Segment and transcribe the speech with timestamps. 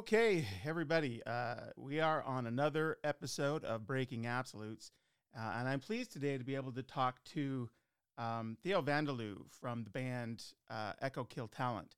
[0.00, 4.92] Okay, everybody, uh, we are on another episode of Breaking Absolutes,
[5.38, 7.68] uh, and I'm pleased today to be able to talk to
[8.16, 11.96] um, Theo van der Loo from the band uh, Ego Kill Talent.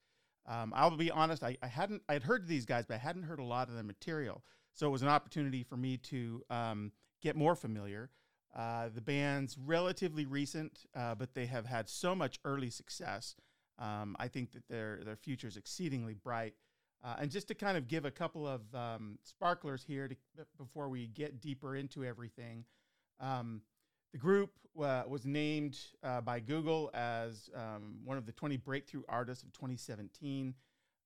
[0.48, 3.38] Um, I'll be honest, I, I, hadn't I'd heard these guys, but I hadn't heard
[3.38, 4.42] a lot of their material,
[4.74, 6.90] so it was an opportunity for me to um,
[7.22, 8.10] get more familiar.
[8.52, 13.36] Uh, the band's relatively recent, uh, but they have had so much early success.
[13.78, 16.54] Um, I think that their their future is exceedingly bright.
[17.04, 20.16] Uh, and just to kind of give a couple of um, sparklers here to,
[20.56, 22.64] before we get deeper into everything,
[23.18, 23.60] um,
[24.12, 29.02] the group uh, was named uh, by Google as um, one of the 20 breakthrough
[29.08, 30.54] artists of 2017.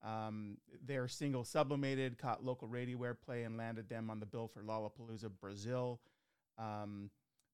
[0.05, 4.62] Um, their single Sublimated caught local radio airplay and landed them on the bill for
[4.62, 6.00] Lollapalooza Brazil.
[6.58, 7.11] Um,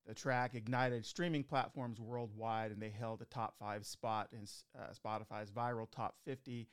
[0.07, 4.89] the track ignited streaming platforms worldwide, and they held a top five spot in uh,
[4.93, 6.67] Spotify's viral top 50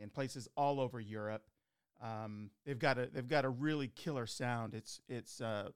[0.00, 1.42] in places all over Europe.
[2.02, 4.74] Um, they've got a they've got a really killer sound.
[4.74, 5.70] It's it's uh,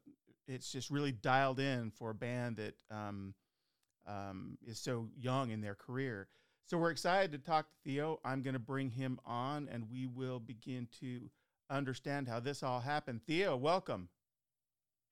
[0.49, 3.35] it's just really dialed in for a band that um,
[4.07, 6.29] um, is so young in their career.
[6.65, 8.19] So we're excited to talk to Theo.
[8.25, 11.21] I'm going to bring him on, and we will begin to
[11.71, 13.21] understand how this all happened.
[13.25, 14.09] Theo, welcome.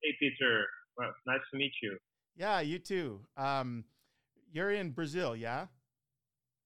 [0.03, 0.65] Hey, Peter.
[0.97, 1.97] Well, nice to meet you.
[2.37, 3.21] Yeah, you too.
[3.37, 3.85] Um,
[4.53, 5.67] you're in Brazil, yeah?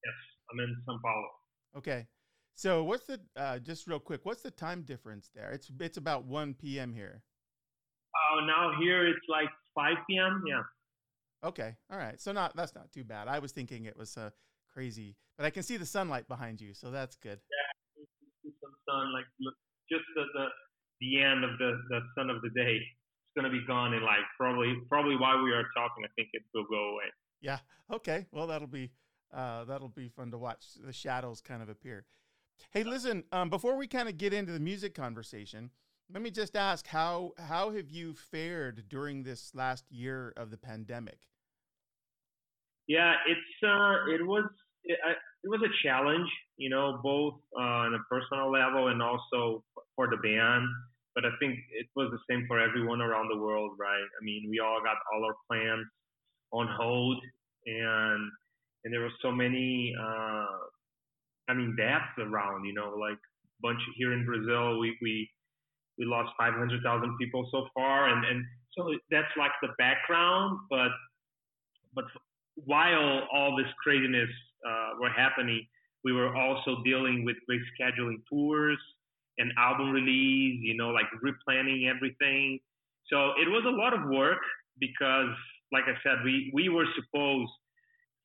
[0.03, 0.13] Yes,
[0.51, 1.27] I'm in São Paulo.
[1.77, 2.07] Okay.
[2.59, 4.25] So what's the uh, just real quick?
[4.25, 5.51] What's the time difference there?
[5.51, 6.93] It's it's about one p.m.
[6.93, 7.23] here.
[8.13, 10.43] Oh, now here it's like five p.m.
[10.45, 10.63] Yeah.
[11.41, 11.77] Okay.
[11.89, 12.19] All right.
[12.19, 13.29] So not that's not too bad.
[13.29, 14.31] I was thinking it was uh,
[14.73, 17.39] crazy, but I can see the sunlight behind you, so that's good.
[17.39, 18.03] Yeah,
[18.61, 19.13] some sun.
[19.13, 19.53] Like look,
[19.89, 20.47] just the, the
[20.99, 22.75] the end of the the sun of the day.
[22.75, 26.03] It's gonna be gone in like probably probably while we are talking.
[26.03, 27.05] I think it will go away.
[27.39, 27.59] Yeah.
[27.89, 28.25] Okay.
[28.33, 28.91] Well, that'll be
[29.33, 30.65] uh, that'll be fun to watch.
[30.85, 32.05] The shadows kind of appear.
[32.71, 35.71] Hey, listen, um, before we kind of get into the music conversation,
[36.11, 40.57] let me just ask how how have you fared during this last year of the
[40.57, 41.27] pandemic?
[42.87, 44.45] Yeah, it's uh, it was
[44.83, 44.97] it,
[45.43, 46.27] it was a challenge,
[46.57, 49.63] you know, both uh, on a personal level and also
[49.95, 50.65] for the band.
[51.15, 53.97] But I think it was the same for everyone around the world, right?
[53.97, 55.85] I mean, we all got all our plans
[56.51, 57.21] on hold,
[57.65, 58.31] and
[58.83, 60.45] and there were so many uh,
[61.49, 65.27] I mean, deaths around, you know, like a bunch here in Brazil, we, we,
[65.97, 68.09] we lost 500,000 people so far.
[68.09, 68.45] And, and
[68.77, 70.91] so that's like the background, but,
[71.95, 72.05] but
[72.65, 74.29] while all this craziness,
[74.67, 75.65] uh, were happening,
[76.03, 78.77] we were also dealing with rescheduling tours
[79.37, 82.59] and album release, you know, like replanning everything.
[83.11, 84.39] So it was a lot of work
[84.79, 85.33] because,
[85.71, 87.51] like I said, we, we were supposed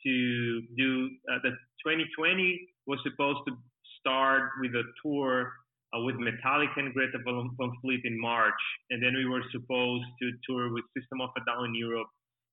[0.05, 1.51] to do uh, the
[1.85, 3.57] 2020 was supposed to
[4.01, 5.53] start with a tour
[5.95, 10.33] uh, with Metallica and Greta Van Fleet in March, and then we were supposed to
[10.47, 12.09] tour with System of a Down in Europe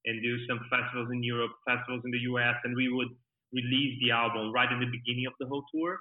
[0.06, 3.10] and do some festivals in Europe, festivals in the US, and we would
[3.54, 5.98] release the album right in the beginning of the whole tour.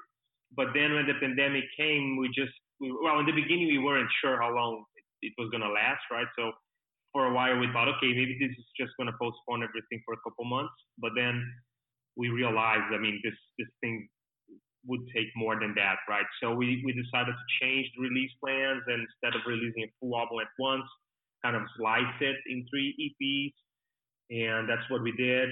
[0.57, 4.11] But then when the pandemic came, we just we, well in the beginning we weren't
[4.21, 6.27] sure how long it, it was gonna last, right?
[6.37, 6.53] So
[7.13, 10.21] for a while we thought, okay, maybe this is just gonna postpone everything for a
[10.25, 10.75] couple months.
[10.99, 11.43] But then
[12.17, 14.09] we realized, I mean, this this thing
[14.87, 16.25] would take more than that, right?
[16.43, 20.17] So we, we decided to change the release plans and instead of releasing a full
[20.17, 20.87] album at once,
[21.45, 23.53] kind of slice it in three EPs.
[24.31, 25.49] And that's what we did.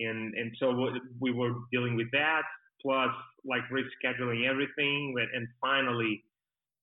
[0.00, 0.74] And, and so
[1.20, 2.42] we were dealing with that
[2.82, 3.14] plus
[3.44, 5.14] like rescheduling everything.
[5.34, 6.24] And finally,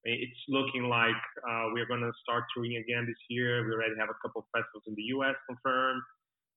[0.04, 3.66] it's looking like uh, we're going to start touring again this year.
[3.66, 6.02] We already have a couple of festivals in the US confirmed.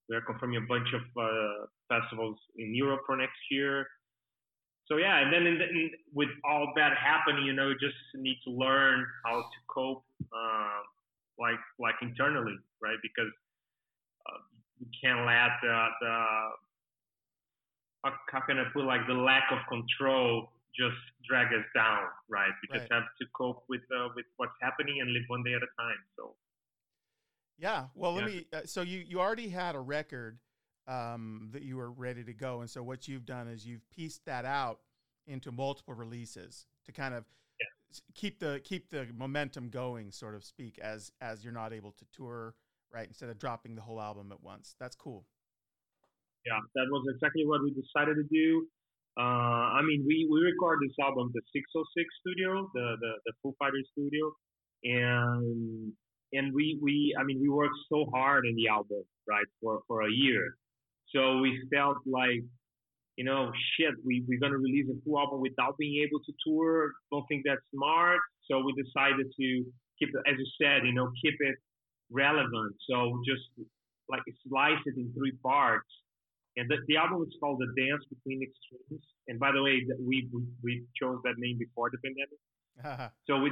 [0.09, 3.87] We're confirming a bunch of uh, festivals in Europe for next year
[4.87, 7.97] so yeah, and then in the, in, with all that happening, you know, you just
[8.15, 10.81] need to learn how to cope, uh,
[11.39, 12.99] like like internally, right?
[13.03, 13.33] Because
[14.27, 14.41] uh,
[14.79, 16.17] you can't let the, the
[18.05, 22.51] how can I put like the lack of control just drag us down, right?
[22.63, 25.63] We just have to cope with uh, with what's happening and live one day at
[25.63, 26.03] a time.
[26.17, 26.35] So
[27.59, 28.47] yeah, well, let me.
[28.53, 30.39] Uh, so you you already had a record
[30.87, 32.61] um, that you were ready to go.
[32.61, 34.81] And so what you've done is you've pieced that out
[35.27, 37.25] into multiple releases to kind of
[37.61, 37.99] yeah.
[38.15, 42.05] keep the keep the momentum going, sort of speak, as as you're not able to
[42.13, 42.55] tour
[42.93, 44.77] right instead of dropping the whole album at once.
[44.79, 45.25] That's cool.
[46.47, 48.67] Yeah, that was exactly what we decided to do.
[49.17, 53.55] Uh, I mean, we, we recorded this album the 606 studio, the, the, the Foo
[53.59, 54.35] Fighters studio,
[54.83, 55.93] and
[56.33, 60.03] and we, we I mean we worked so hard in the album, right, for, for
[60.03, 60.57] a year.
[61.15, 62.43] So we felt like
[63.17, 66.33] you know, shit, we, we're going to release a full album without being able to
[66.45, 66.91] tour.
[67.13, 68.19] Don't think that's smart.
[68.51, 69.47] So we decided to
[69.99, 71.57] keep it, as you said, you know, keep it
[72.11, 72.75] relevant.
[72.91, 73.47] So just
[74.11, 75.89] like slice it in three parts.
[76.57, 79.05] And the, the album is called The Dance Between Extremes.
[79.27, 83.11] And by the way, we, we, we chose that name before the pandemic.
[83.27, 83.51] so we,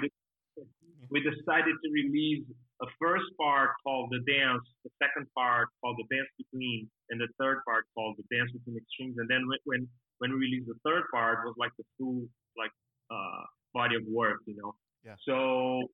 [1.11, 2.44] we decided to release
[2.82, 7.29] a first part called The Dance, the second part called The Dance Between, and the
[7.38, 9.17] third part called The Dance Between Extremes.
[9.19, 9.88] And then when
[10.19, 12.26] when we released the third part was like the full
[12.58, 12.75] like
[13.11, 13.43] uh,
[13.75, 14.75] body of work, you know.
[15.06, 15.14] Yeah.
[15.26, 15.87] So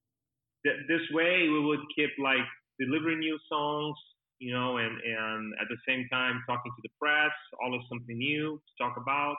[0.64, 2.44] th- this way we would keep like
[2.81, 3.96] delivering new songs,
[4.38, 7.32] you know, and and at the same time talking to the press,
[7.62, 9.37] always something new to talk about.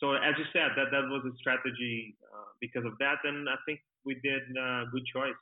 [0.00, 3.58] So as you said, that that was a strategy uh, because of that, and I
[3.66, 5.38] think we did a good choice.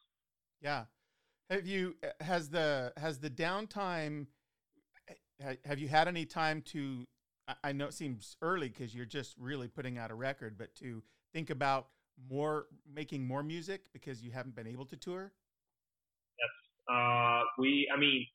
[0.60, 0.84] Yeah.
[1.50, 4.26] Have you has the has the downtime?
[5.64, 7.04] Have you had any time to?
[7.62, 11.02] I know it seems early because you're just really putting out a record, but to
[11.32, 11.86] think about
[12.28, 15.32] more making more music because you haven't been able to tour.
[16.38, 17.88] Yes, uh, we.
[17.94, 18.26] I mean,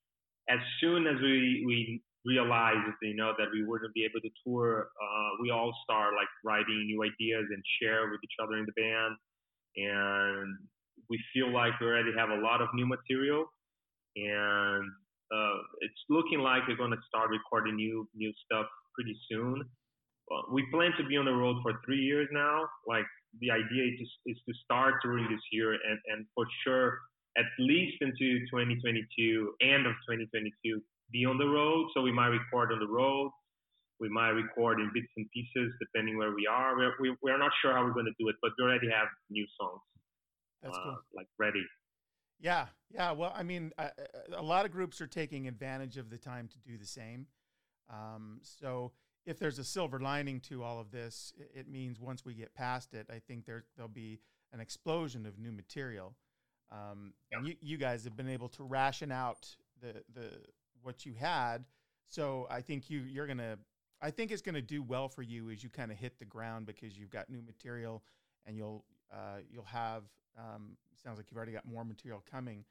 [0.50, 4.88] as soon as we we realized, you know, that we wouldn't be able to tour,
[5.02, 8.82] uh, we all start like writing new ideas and share with each other in the
[8.82, 9.18] band
[9.76, 10.58] and
[11.12, 13.44] we feel like we already have a lot of new material,
[14.16, 14.88] and
[15.36, 18.66] uh, it's looking like we're going to start recording new new stuff
[18.96, 19.62] pretty soon.
[20.50, 22.64] We plan to be on the road for three years now.
[22.88, 23.04] Like
[23.44, 27.00] the idea is, is to start during this year, and and for sure
[27.38, 30.82] at least into 2022, end of 2022,
[31.12, 31.88] be on the road.
[31.94, 33.32] So we might record on the road.
[34.00, 36.76] We might record in bits and pieces depending where we are.
[36.76, 39.08] We're, we, we're not sure how we're going to do it, but we already have
[39.30, 39.80] new songs.
[40.62, 40.98] That's uh, cool.
[41.16, 41.64] Like ready.
[42.40, 43.12] Yeah, yeah.
[43.12, 43.92] Well, I mean, a,
[44.36, 47.28] a, lot of groups are taking advantage of the time to do the same.
[47.90, 48.94] Um, so
[49.26, 52.94] if there's a silver lining to all of this, it, means once we get past
[52.94, 54.20] it, I think there there'll be
[54.54, 56.16] an explosion of new material.
[56.72, 57.38] Um, yeah.
[57.38, 59.48] And you, you guys have been able to ration out
[59.80, 60.30] the the
[60.82, 61.66] what you had.
[62.08, 63.58] So I think you you're gonna
[64.02, 66.26] I think it's going to do well for you as you kind of hit the
[66.26, 68.04] ground because you've got new material,
[68.46, 70.04] and you'll uh, you'll have.
[70.38, 72.64] Um, sounds like you've already got more material coming,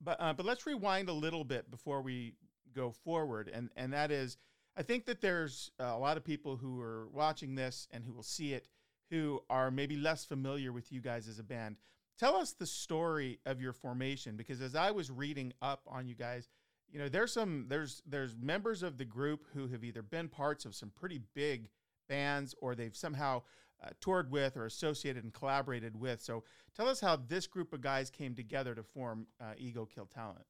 [0.00, 2.34] but uh, but let's rewind a little bit before we
[2.74, 4.36] go forward, and and that is,
[4.76, 8.22] I think that there's a lot of people who are watching this and who will
[8.22, 8.68] see it
[9.10, 11.76] who are maybe less familiar with you guys as a band.
[12.18, 16.14] Tell us the story of your formation because as I was reading up on you
[16.14, 16.48] guys,
[16.90, 20.64] you know there's some there's there's members of the group who have either been parts
[20.64, 21.68] of some pretty big
[22.08, 23.42] bands or they've somehow
[23.82, 26.20] uh, toured with or associated and collaborated with.
[26.20, 26.44] So
[26.76, 30.44] tell us how this group of guys came together to form uh, ego kill talent.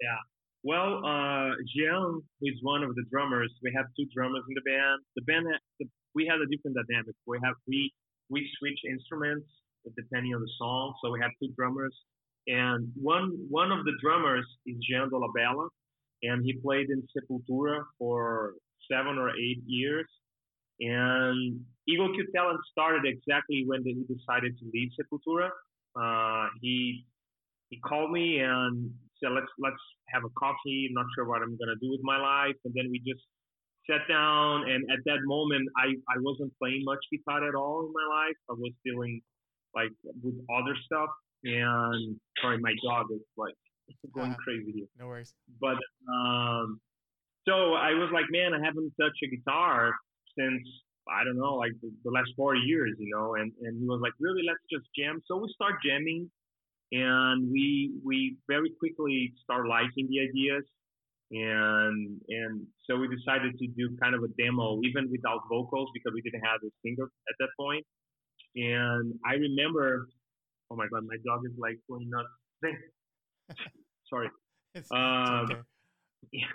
[0.00, 0.18] Yeah.
[0.64, 1.50] Well uh
[2.42, 3.52] is one of the drummers.
[3.62, 5.00] We have two drummers in the band.
[5.16, 5.46] The band
[5.78, 7.14] the, we have a different dynamic.
[7.26, 7.92] We have we
[8.28, 9.46] we switch instruments
[9.96, 10.94] depending on the song.
[11.02, 11.94] So we have two drummers.
[12.46, 15.68] And one one of the drummers is Jean Dolabella,
[16.22, 18.54] and he played in Sepultura for
[18.90, 20.06] seven or eight years.
[20.80, 25.50] And Ego Kill started exactly when he decided to leave Sepultura.
[25.96, 27.04] Uh, he
[27.70, 30.86] he called me and said, "Let's let's have a coffee.
[30.88, 33.24] I'm not sure what I'm gonna do with my life." And then we just
[33.88, 34.68] sat down.
[34.68, 38.36] And at that moment, I I wasn't playing much guitar at all in my life.
[38.50, 39.20] I was feeling
[39.74, 41.10] like with other stuff
[41.44, 43.54] and sorry, my dog is like
[44.14, 44.86] going uh, crazy here.
[44.98, 45.34] No worries.
[45.60, 45.78] But
[46.12, 46.80] um,
[47.46, 49.94] so I was like, man, I haven't touched a guitar
[50.38, 50.62] since
[51.10, 53.34] I don't know, like the, the last four years, you know.
[53.34, 55.20] And and he was like, really, let's just jam.
[55.26, 56.30] So we start jamming,
[56.92, 60.64] and we we very quickly start liking the ideas.
[61.30, 66.12] And and so we decided to do kind of a demo, even without vocals, because
[66.14, 67.84] we didn't have a singer at that point.
[68.56, 70.08] And I remember
[70.70, 72.28] oh my god, my dog is like going nuts.
[74.10, 74.28] Sorry.
[74.74, 75.60] It's, um, it's okay.
[76.32, 76.46] yeah.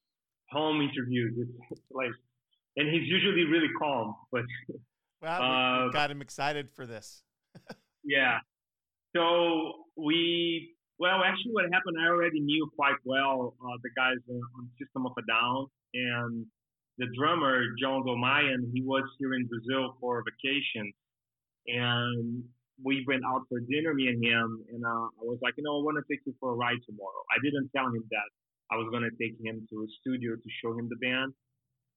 [0.50, 1.34] Home interviews.
[1.70, 2.10] It's, it's, like,
[2.78, 4.44] and he's usually really calm, but
[5.22, 7.22] well, uh, got him excited for this.
[8.04, 8.38] yeah.
[9.16, 14.70] So we, well, actually, what happened, I already knew quite well uh, the guys on
[14.80, 16.46] System of a Down, and
[16.98, 20.92] the drummer John Dolmayan, he was here in Brazil for vacation,
[21.66, 22.44] and
[22.84, 25.80] we went out for dinner, me and him, and uh, I was like, you know,
[25.80, 27.22] I want to take you for a ride tomorrow.
[27.34, 28.28] I didn't tell him that
[28.70, 31.34] I was gonna take him to a studio to show him the band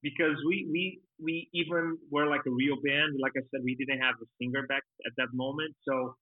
[0.01, 3.20] because we we we even were like a real band.
[3.22, 5.75] Like I said, we didn't have a singer back at that moment.
[5.88, 6.15] So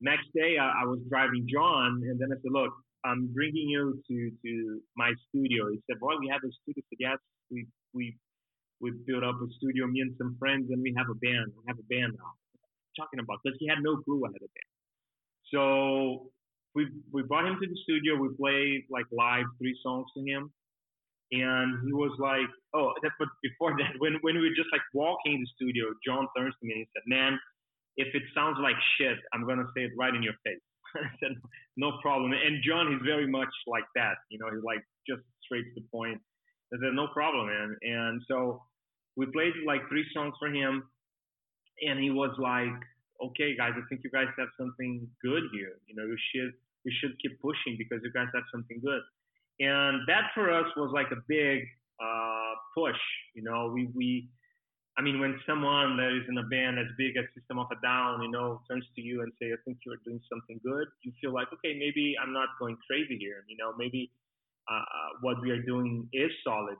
[0.00, 2.72] next day, I, I was driving John, and then I said, look,
[3.04, 5.70] I'm bringing you to to my studio.
[5.70, 6.82] He said, "Boy, we have a studio.
[6.90, 7.18] Said, yes,
[7.50, 8.16] we we
[8.80, 11.52] we built up a studio, me and some friends, and we have a band.
[11.56, 12.32] We have a band now.
[12.98, 14.72] Talking about because he had no clue I had a band.
[15.52, 16.32] So
[16.74, 18.16] we we brought him to the studio.
[18.16, 20.50] We played like live three songs to him,
[21.32, 24.82] and he was like, "Oh, that." But before that, when when we were just like
[24.94, 27.38] walking in the studio, John turns to me and he said, "Man,
[27.96, 30.62] if it sounds like shit, I'm gonna say it right in your face."
[30.94, 31.34] I said,
[31.76, 34.18] "No problem." And John, he's very much like that.
[34.30, 36.20] You know, he's like just straight to the point.
[36.72, 38.62] I said, "No problem, man." And so
[39.16, 40.88] we played like three songs for him,
[41.82, 42.78] and he was like,
[43.20, 45.80] "Okay, guys, I think you guys have something good here.
[45.88, 46.54] You know, you should
[46.84, 49.02] you should keep pushing because you guys have something good."
[49.58, 51.64] And that for us was like a big
[52.02, 53.00] uh, push.
[53.34, 54.28] You know, we we
[54.98, 57.76] I mean, when someone that is in a band as big as System of a
[57.82, 61.12] Down, you know, turns to you and say, "I think you're doing something good," you
[61.20, 63.44] feel like, okay, maybe I'm not going crazy here.
[63.48, 64.10] You know, maybe
[64.70, 66.76] uh, uh what we are doing is solid.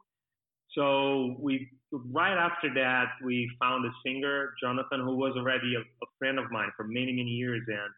[0.73, 6.09] So we right after that we found a singer, Jonathan, who was already a, a
[6.19, 7.93] friend of mine for many many years, and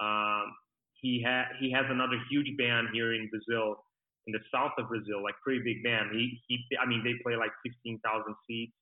[0.00, 0.54] um,
[1.00, 3.84] he had he has another huge band here in Brazil,
[4.26, 6.10] in the south of Brazil, like pretty big band.
[6.12, 7.98] He he, I mean they play like 16,000
[8.46, 8.72] seats,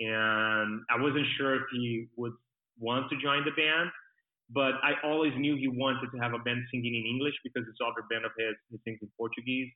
[0.00, 2.34] and I wasn't sure if he would
[2.78, 3.90] want to join the band,
[4.50, 7.78] but I always knew he wanted to have a band singing in English because this
[7.80, 9.70] other band of his he sings in Portuguese.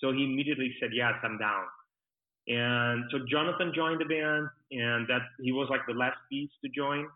[0.00, 1.64] So he immediately said, "Yes, I'm down."
[2.46, 6.70] And so Jonathan joined the band, and that he was like the last piece to
[6.70, 7.06] join.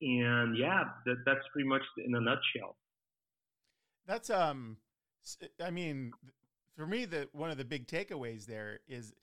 [0.00, 2.76] And yeah, that, that's pretty much in a nutshell.
[4.06, 4.76] That's um,
[5.62, 6.12] I mean,
[6.76, 9.14] for me, the one of the big takeaways there is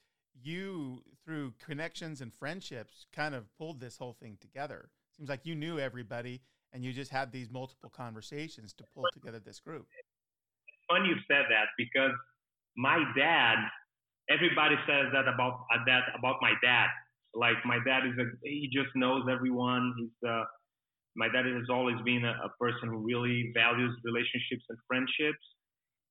[0.42, 4.90] you through connections and friendships kind of pulled this whole thing together.
[5.16, 6.42] Seems like you knew everybody,
[6.74, 9.88] and you just had these multiple conversations to pull together this group.
[10.68, 12.14] It's fun you said that because
[12.78, 13.58] my dad
[14.30, 16.88] everybody says that about uh, that about my dad.
[17.34, 19.94] Like my dad is a he just knows everyone.
[19.98, 20.46] He's uh,
[21.16, 25.44] my dad has always been a, a person who really values relationships and friendships.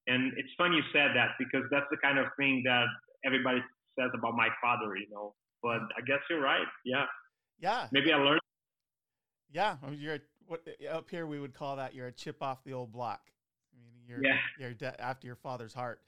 [0.09, 2.87] And it's funny you said that because that's the kind of thing that
[3.25, 3.59] everybody
[3.99, 5.35] says about my father, you know.
[5.63, 6.67] But I guess you're right.
[6.85, 7.05] Yeah.
[7.61, 7.89] Yeah.
[7.93, 8.41] Maybe I learned.
[9.51, 12.93] Yeah, you're what up here we would call that you're a chip off the old
[12.93, 13.21] block.
[13.73, 14.39] I mean, you're yeah.
[14.59, 16.01] you're de- after your father's heart.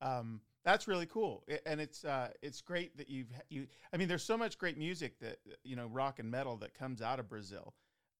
[0.00, 3.66] Um, that's really cool, and it's uh, it's great that you've you.
[3.92, 7.00] I mean, there's so much great music that you know, rock and metal that comes
[7.00, 7.74] out of Brazil.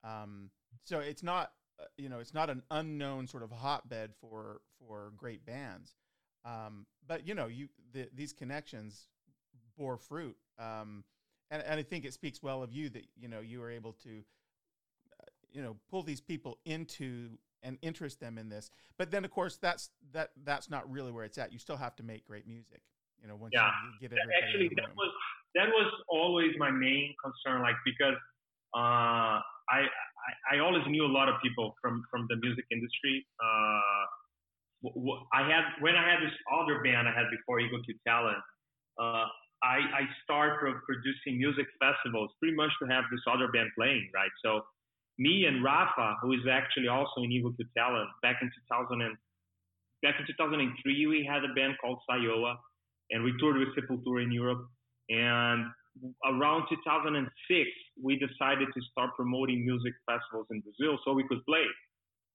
[0.05, 0.51] Um,
[0.85, 1.53] so it's not
[1.97, 5.95] you know, it's not an unknown sort of hotbed for for great bands.
[6.45, 9.09] Um, but you know, you the, these connections
[9.77, 11.05] bore fruit, um,
[11.51, 13.93] and and I think it speaks well of you that you know you were able
[14.05, 14.23] to,
[15.21, 17.31] uh, you know, pull these people into
[17.63, 18.71] and interest them in this.
[18.97, 21.53] But then, of course, that's that that's not really where it's at.
[21.53, 22.83] You still have to make great music.
[23.21, 23.71] You know, once yeah.
[24.01, 24.45] you get everybody.
[24.45, 25.13] Actually, that was
[25.55, 27.63] that was always my main concern.
[27.63, 28.15] Like because
[28.75, 29.87] uh, I,
[30.29, 33.27] I, I always knew a lot of people from from the music industry.
[33.41, 34.05] Uh,
[35.33, 38.43] I had when I had this other band I had before Ego Kill Talent.
[39.01, 39.27] Uh,
[39.63, 44.31] I, I started producing music festivals pretty much to have this other band playing, right?
[44.45, 44.63] So
[45.19, 49.17] me and Rafa, who is actually also in Ego Kill Talent, back in 2000 and,
[50.03, 52.55] back in 2003, we had a band called Sayoa,
[53.11, 54.63] and we toured with Sepultura in Europe.
[55.11, 55.67] And
[56.25, 57.25] around 2006,
[58.03, 61.65] we decided to start promoting music festivals in Brazil so we could play.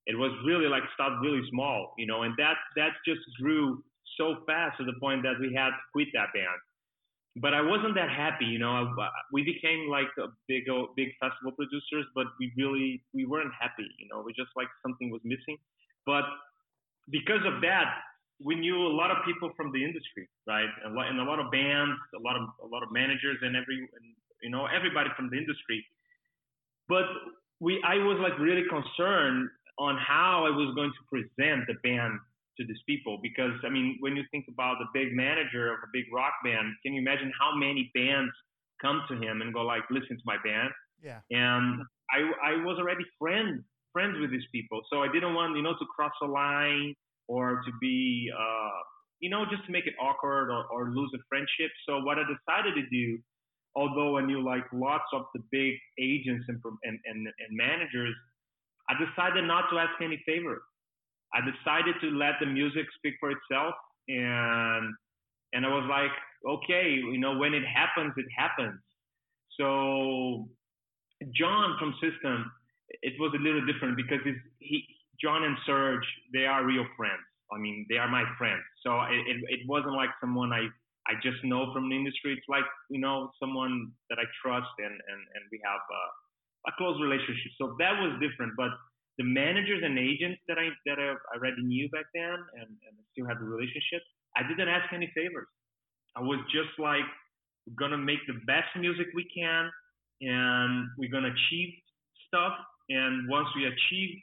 [0.06, 3.82] It was really like start really small, you know, and that that just grew
[4.18, 6.60] so fast to the point that we had to quit that band
[7.36, 8.44] but I wasn't that happy.
[8.44, 8.94] You know,
[9.32, 13.88] we became like a big, uh, big festival producers, but we really we weren't happy.
[13.98, 15.58] You know, we just like something was missing.
[16.06, 16.24] But
[17.10, 17.90] because of that,
[18.42, 20.68] we knew a lot of people from the industry, right?
[20.84, 23.38] And a lot, and a lot of bands, a lot of a lot of managers,
[23.42, 24.06] and every and,
[24.42, 25.84] you know everybody from the industry.
[26.88, 27.06] But
[27.60, 29.48] we, I was like really concerned
[29.78, 32.18] on how I was going to present the band
[32.58, 35.90] to these people because I mean, when you think about the big manager of a
[35.92, 38.32] big rock band, can you imagine how many bands
[38.82, 40.70] come to him and go like, "Listen to my band"?
[41.02, 41.20] Yeah.
[41.30, 43.62] And I I was already friends
[43.92, 46.94] friends with these people, so I didn't want you know to cross a line
[47.28, 48.80] or to be uh,
[49.20, 51.70] you know just to make it awkward or, or lose a friendship.
[51.88, 53.18] So what I decided to do,
[53.76, 58.14] although I knew like lots of the big agents and and, and, and managers,
[58.88, 60.62] I decided not to ask any favor.
[61.34, 63.74] I decided to let the music speak for itself,
[64.08, 64.94] and
[65.52, 66.10] and I was like,
[66.46, 68.80] okay, you know, when it happens, it happens.
[69.58, 70.48] So
[71.32, 72.50] John from System,
[73.02, 74.20] it was a little different because
[74.58, 74.84] he
[75.20, 76.00] John and Serj,
[76.32, 77.22] they are real friends.
[77.52, 78.62] I mean, they are my friends.
[78.82, 80.68] So it, it, it wasn't like someone I
[81.06, 82.32] I just know from the industry.
[82.32, 86.02] It's like you know someone that I trust and and and we have a,
[86.70, 87.52] a close relationship.
[87.60, 88.56] So that was different.
[88.56, 88.72] But
[89.18, 93.28] the managers and agents that I that I already knew back then and, and still
[93.28, 94.02] had the relationship,
[94.36, 95.48] I didn't ask any favors.
[96.16, 97.06] I was just like,
[97.66, 99.70] we're gonna make the best music we can,
[100.22, 101.74] and we're gonna achieve
[102.26, 102.54] stuff.
[102.88, 104.16] And once we achieve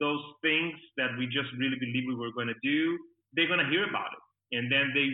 [0.00, 2.98] those things that we just really believe we were going to do,
[3.34, 4.56] they're going to hear about it.
[4.56, 5.08] And then they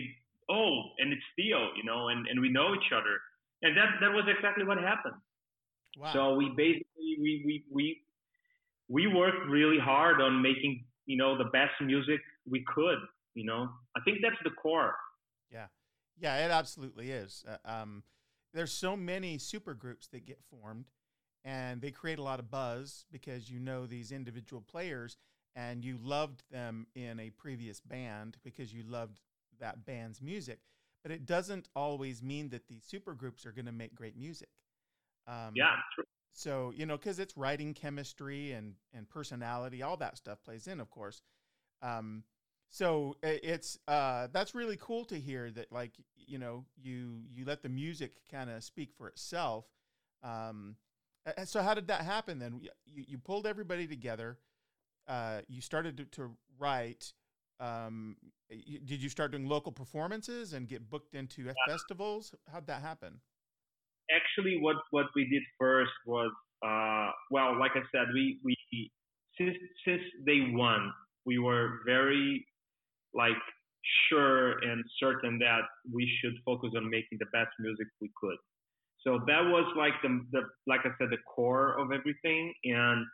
[0.49, 3.19] oh, and it's Theo, you know, and, and we know each other.
[3.61, 5.15] And that that was exactly what happened.
[5.97, 6.13] Wow.
[6.13, 7.97] So we basically we we we
[8.89, 12.99] we worked really hard on making, you know, the best music we could,
[13.35, 13.69] you know.
[13.95, 14.95] I think that's the core.
[15.51, 15.67] Yeah.
[16.19, 17.43] Yeah, it absolutely is.
[17.47, 18.03] Uh, um,
[18.53, 20.85] there's so many super groups that get formed
[21.43, 25.17] and they create a lot of buzz because you know these individual players
[25.55, 29.19] and you loved them in a previous band because you loved
[29.59, 30.59] that band's music.
[31.03, 34.49] But it doesn't always mean that these supergroups are going to make great music.
[35.27, 35.75] Um, yeah.
[36.31, 40.79] So you know, because it's writing chemistry and and personality, all that stuff plays in,
[40.79, 41.21] of course.
[41.81, 42.23] Um,
[42.69, 47.61] so it's uh, that's really cool to hear that, like you know, you you let
[47.61, 49.65] the music kind of speak for itself.
[50.23, 50.77] Um,
[51.45, 52.59] so how did that happen then?
[52.85, 54.37] You you pulled everybody together.
[55.07, 57.13] Uh, you started to, to write
[57.59, 58.15] um,
[58.49, 61.53] did you start doing local performances and get booked into yeah.
[61.67, 62.33] festivals?
[62.51, 63.19] How'd that happen?
[64.11, 66.31] Actually, what what we did first was
[66.65, 68.55] uh, well, like I said, we we
[69.37, 70.91] since since day one
[71.25, 72.45] we were very
[73.13, 73.41] like
[74.09, 75.61] sure and certain that
[75.91, 78.37] we should focus on making the best music we could.
[79.05, 83.05] So that was like the, the like I said the core of everything and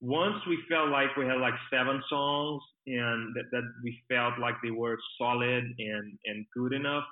[0.00, 4.54] once we felt like we had like seven songs and that, that we felt like
[4.62, 7.04] they were solid and, and good enough.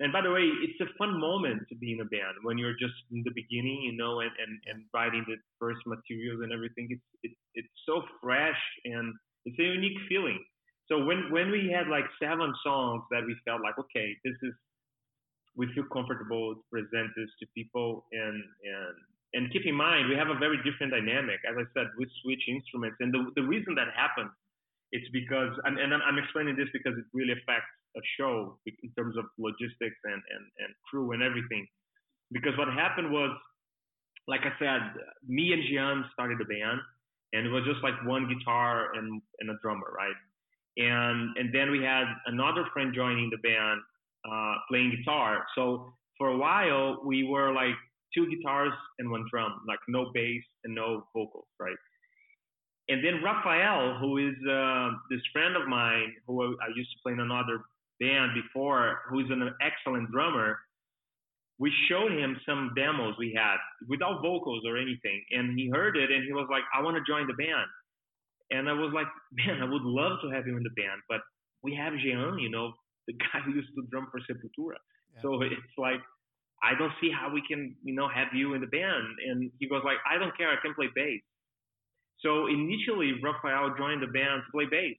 [0.00, 2.78] And by the way, it's a fun moment to be in a band when you're
[2.78, 6.88] just in the beginning, you know, and, and, and writing the first materials and everything.
[6.90, 10.38] It's, it, it's so fresh and it's a unique feeling.
[10.86, 14.54] So when, when we had like seven songs that we felt like, okay, this is,
[15.58, 18.94] we feel comfortable to present this to people and, and
[19.34, 21.36] and keep in mind, we have a very different dynamic.
[21.44, 22.96] As I said, we switch instruments.
[23.00, 24.30] And the, the reason that happened,
[24.90, 29.20] it's because, and, and I'm explaining this because it really affects a show in terms
[29.20, 31.66] of logistics and, and, and crew and everything.
[32.32, 33.36] Because what happened was,
[34.28, 34.80] like I said,
[35.26, 36.80] me and Jean started the band,
[37.32, 40.16] and it was just like one guitar and, and a drummer, right?
[40.78, 43.80] And and then we had another friend joining the band,
[44.24, 45.44] uh, playing guitar.
[45.54, 47.74] So for a while, we were like
[48.14, 51.76] two guitars and one drum, like no bass and no vocals, right?
[52.88, 57.12] And then Rafael, who is uh, this friend of mine who I used to play
[57.12, 57.60] in another
[58.00, 60.58] band before, who is an excellent drummer,
[61.58, 63.56] we showed him some demos we had
[63.88, 65.22] without vocals or anything.
[65.32, 67.68] And he heard it and he was like, I want to join the band.
[68.50, 71.20] And I was like, man, I would love to have him in the band, but
[71.62, 72.72] we have Jean, you know,
[73.08, 74.78] the guy who used to drum for Sepultura.
[75.16, 75.22] Yeah.
[75.22, 76.04] So it's like,
[76.62, 79.06] I don't see how we can, you know, have you in the band.
[79.26, 81.22] And he goes like, I don't care, I can play bass.
[82.20, 84.96] So initially, Rafael joined the band to play bass,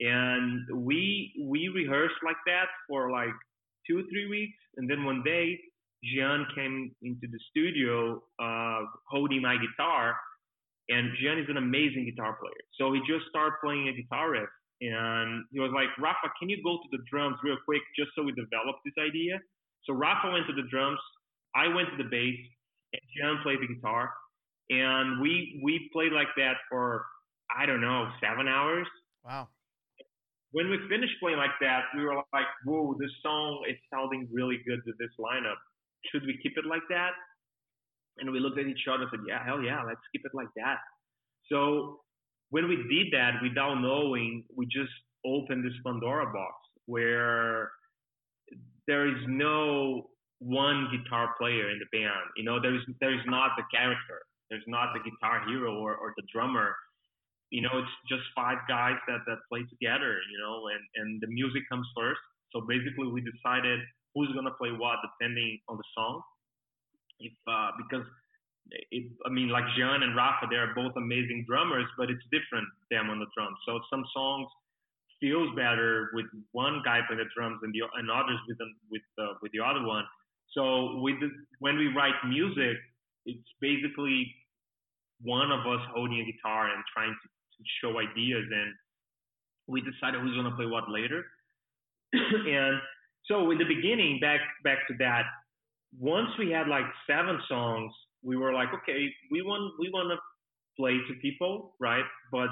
[0.00, 3.32] and we we rehearsed like that for like
[3.88, 5.58] two three weeks, and then one day,
[6.04, 10.16] Jean came into the studio uh, holding my guitar,
[10.90, 12.62] and Jean is an amazing guitar player.
[12.78, 16.62] So he just started playing a guitar riff, and he was like, Rafa, can you
[16.64, 19.38] go to the drums real quick just so we develop this idea?
[19.84, 20.98] So Rafa went to the drums,
[21.54, 22.40] I went to the bass,
[22.92, 24.10] and John played the guitar,
[24.70, 27.04] and we we played like that for
[27.54, 28.86] I don't know seven hours.
[29.24, 29.48] Wow.
[30.52, 34.58] When we finished playing like that, we were like, "Whoa, this song is sounding really
[34.66, 35.60] good with this lineup.
[36.10, 37.12] Should we keep it like that?"
[38.18, 40.50] And we looked at each other and said, "Yeah, hell yeah, let's keep it like
[40.56, 40.78] that."
[41.46, 42.00] So
[42.50, 44.92] when we did that, without knowing, we just
[45.24, 46.54] opened this Pandora box
[46.86, 47.70] where
[48.86, 50.10] there is no
[50.40, 52.26] one guitar player in the band.
[52.36, 54.20] You know, there is there is not the character.
[54.50, 56.74] There's not the guitar hero or, or the drummer.
[57.50, 61.26] You know, it's just five guys that, that play together, you know, and, and the
[61.28, 62.18] music comes first.
[62.52, 63.78] So basically we decided
[64.14, 66.22] who's gonna play what depending on the song.
[67.20, 68.06] If uh, because
[68.72, 73.10] it, I mean like Jean and Rafa, they're both amazing drummers, but it's different them
[73.10, 73.58] on the drums.
[73.66, 74.48] So some songs
[75.20, 79.02] feels better with one guy playing the drums and the and others with the, with
[79.20, 80.04] uh, with the other one.
[80.52, 81.30] So with the,
[81.60, 82.76] when we write music,
[83.26, 84.34] it's basically
[85.22, 88.74] one of us holding a guitar and trying to, to show ideas, and
[89.68, 91.24] we decided who's gonna play what later.
[92.12, 92.80] and
[93.28, 95.24] So in the beginning, back back to that,
[95.98, 100.18] once we had like seven songs, we were like, okay, we want we want to
[100.78, 102.04] play to people, right?
[102.32, 102.50] But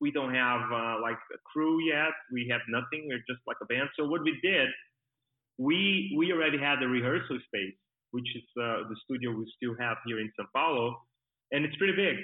[0.00, 2.12] we don't have uh, like a crew yet.
[2.32, 3.06] We have nothing.
[3.08, 3.88] We're just like a band.
[3.98, 4.68] So what we did,
[5.58, 7.78] we we already had the rehearsal space,
[8.10, 10.96] which is uh, the studio we still have here in São Paulo,
[11.52, 12.16] and it's pretty big.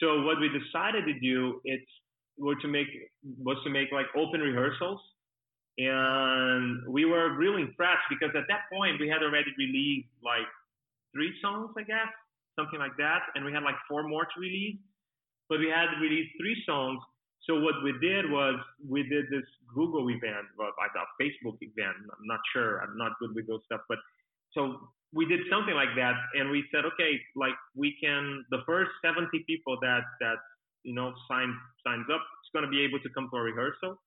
[0.00, 1.90] So what we decided to do, it's
[2.38, 2.88] were to make
[3.38, 5.00] was to make like open rehearsals
[5.78, 10.48] and we were really impressed because at that point we had already released like
[11.14, 12.10] three songs, I guess,
[12.58, 14.78] something like that, and we had like four more to release.
[15.48, 17.00] But we had released three songs.
[17.44, 18.56] So what we did was
[18.88, 19.44] we did this
[19.74, 21.98] Google event, well, like a Facebook event.
[21.98, 22.80] I'm not sure.
[22.80, 23.98] I'm not good with those stuff, but
[24.54, 24.78] so
[25.12, 28.44] we did something like that, and we said, okay, like we can.
[28.50, 30.38] The first 70 people that that
[30.84, 33.98] you know signs signs up is going to be able to come to a rehearsal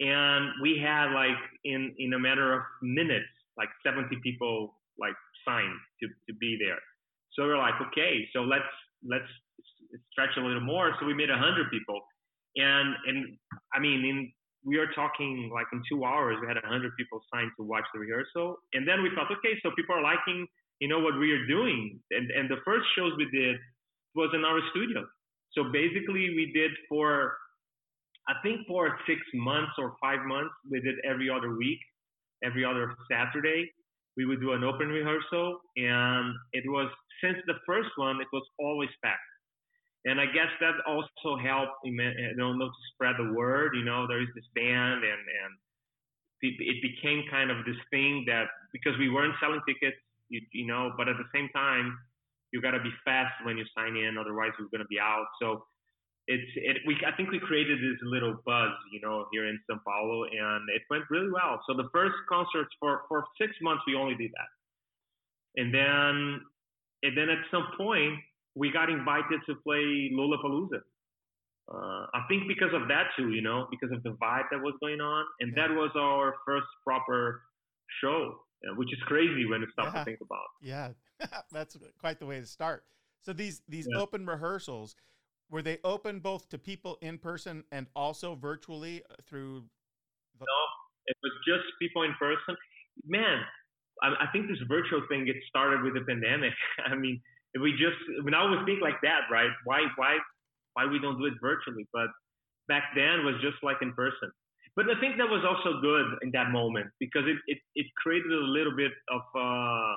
[0.00, 5.14] and we had like in in a matter of minutes like 70 people like
[5.46, 6.80] signed to to be there.
[7.34, 8.72] So we're like okay so let's
[9.04, 9.30] let's
[10.12, 10.92] stretch a little more.
[11.00, 12.00] So we made 100 people.
[12.56, 13.18] And and
[13.74, 14.32] i mean in
[14.64, 18.00] we are talking like in two hours we had 100 people signed to watch the
[18.00, 18.56] rehearsal.
[18.74, 20.46] And then we thought okay so people are liking
[20.80, 22.00] you know what we are doing.
[22.10, 23.56] And and the first shows we did
[24.14, 25.06] was in our studio.
[25.54, 27.36] So basically we did for
[28.28, 31.78] I think for six months or five months, we did every other week,
[32.44, 33.70] every other Saturday.
[34.20, 36.92] We would do an open rehearsal, and it was
[37.24, 39.32] since the first one, it was always packed.
[40.04, 41.96] And I guess that also helped, you
[42.36, 43.72] know, to spread the word.
[43.74, 45.52] You know, there is this band, and and
[46.42, 49.96] it became kind of this thing that because we weren't selling tickets,
[50.28, 51.96] you, you know, but at the same time,
[52.52, 55.24] you got to be fast when you sign in, otherwise you're going to be out.
[55.40, 55.64] So
[56.30, 59.82] it's it we I think we created this little buzz, you know, here in São
[59.84, 61.60] Paulo, and it went really well.
[61.66, 66.40] So the first concerts for for six months we only did that, and then
[67.02, 68.14] and then at some point
[68.54, 70.80] we got invited to play Lollapalooza.
[71.72, 74.74] Uh, I think because of that too, you know, because of the vibe that was
[74.80, 77.42] going on, and that was our first proper
[78.00, 79.98] show, uh, which is crazy when you stop yeah.
[79.98, 80.48] to think about.
[80.62, 80.88] Yeah,
[81.52, 82.84] that's quite the way to start.
[83.22, 84.00] So these these yeah.
[84.00, 84.94] open rehearsals
[85.50, 89.64] were they open both to people in person and also virtually uh, through
[90.38, 90.62] the- no
[91.06, 92.56] it was just people in person.
[93.06, 93.42] Man
[94.02, 96.52] I, I think this virtual thing gets started with the pandemic.
[96.86, 97.20] I mean
[97.60, 99.50] we just we always think like that right?
[99.64, 100.18] Why why
[100.74, 101.86] why we don't do it virtually?
[101.92, 102.08] But
[102.68, 104.30] back then was just like in person.
[104.76, 108.30] But I think that was also good in that moment because it, it, it created
[108.30, 109.92] a little bit of uh,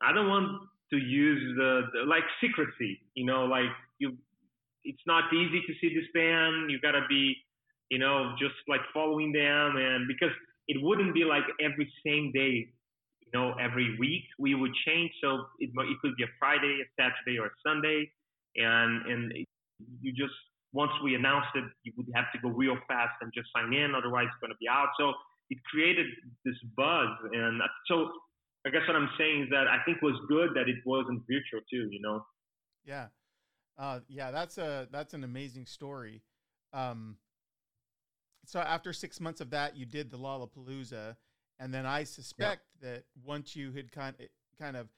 [0.00, 0.62] I don't want
[0.92, 4.16] to use the, the like secrecy, you know, like you
[4.84, 6.70] it's not easy to see this band.
[6.70, 7.34] You gotta be,
[7.90, 10.34] you know, just like following them, and because
[10.68, 12.68] it wouldn't be like every same day,
[13.20, 15.10] you know, every week we would change.
[15.22, 18.10] So it it could be a Friday, a Saturday, or a Sunday,
[18.56, 19.32] and and
[20.00, 20.34] you just
[20.72, 23.94] once we announced it, you would have to go real fast and just sign in,
[23.94, 24.88] otherwise it's gonna be out.
[24.98, 25.12] So
[25.50, 26.06] it created
[26.44, 28.10] this buzz, and so
[28.66, 31.60] I guess what I'm saying is that I think was good that it wasn't virtual
[31.70, 32.24] too, you know.
[32.84, 33.08] Yeah.
[33.76, 36.22] Uh, yeah, that's a that's an amazing story.
[36.72, 37.16] Um,
[38.46, 41.16] so after six months of that, you did the Lollapalooza,
[41.58, 42.90] and then I suspect yeah.
[42.90, 44.26] that once you had kind of,
[44.58, 44.88] kind of,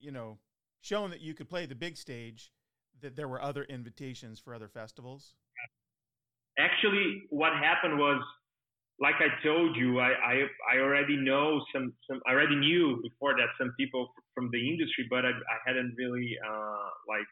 [0.00, 0.38] you know,
[0.80, 2.50] shown that you could play the big stage,
[3.02, 5.34] that there were other invitations for other festivals.
[6.58, 8.22] Actually, what happened was,
[9.00, 10.34] like I told you, I I,
[10.74, 15.06] I already know some some I already knew before that some people from the industry,
[15.10, 17.26] but I I hadn't really uh, like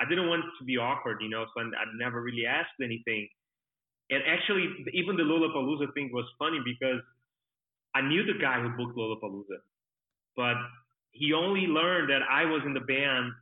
[0.00, 3.28] I didn't want to be awkward, you know, so I, I never really asked anything.
[4.10, 7.00] And actually, even the Lollapalooza thing was funny because
[7.94, 9.62] I knew the guy who booked Lollapalooza,
[10.36, 10.56] but
[11.12, 13.32] he only learned that I was in the band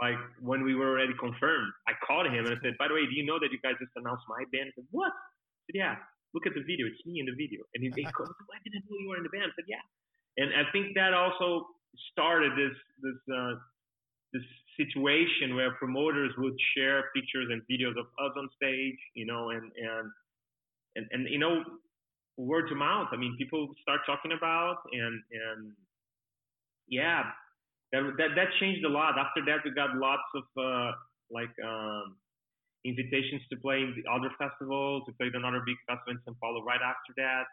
[0.00, 1.72] like when we were already confirmed.
[1.86, 3.76] I called him and I said, "By the way, do you know that you guys
[3.78, 5.94] just announced my band?" He said, "What?" I said, "Yeah,
[6.32, 6.88] look at the video.
[6.88, 9.26] It's me in the video." And he, he goes, "Why didn't know you were in
[9.26, 9.84] the band?" I said, "Yeah."
[10.40, 11.68] And I think that also
[12.10, 13.60] started this this uh,
[14.32, 14.42] this
[14.76, 19.70] situation where promoters would share pictures and videos of us on stage, you know, and
[19.76, 20.06] and
[20.96, 21.62] and, and you know,
[22.36, 23.08] word to mouth.
[23.12, 25.72] I mean, people start talking about and and
[26.88, 27.24] yeah,
[27.92, 29.18] that that that changed a lot.
[29.18, 30.92] After that, we got lots of uh,
[31.30, 32.16] like um,
[32.84, 35.04] invitations to play in the other festivals.
[35.06, 37.44] We played another big festival in São Paulo right after that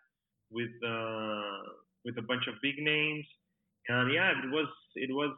[0.50, 1.62] with uh,
[2.06, 3.26] with a bunch of big names.
[3.90, 5.34] And yeah, it was it was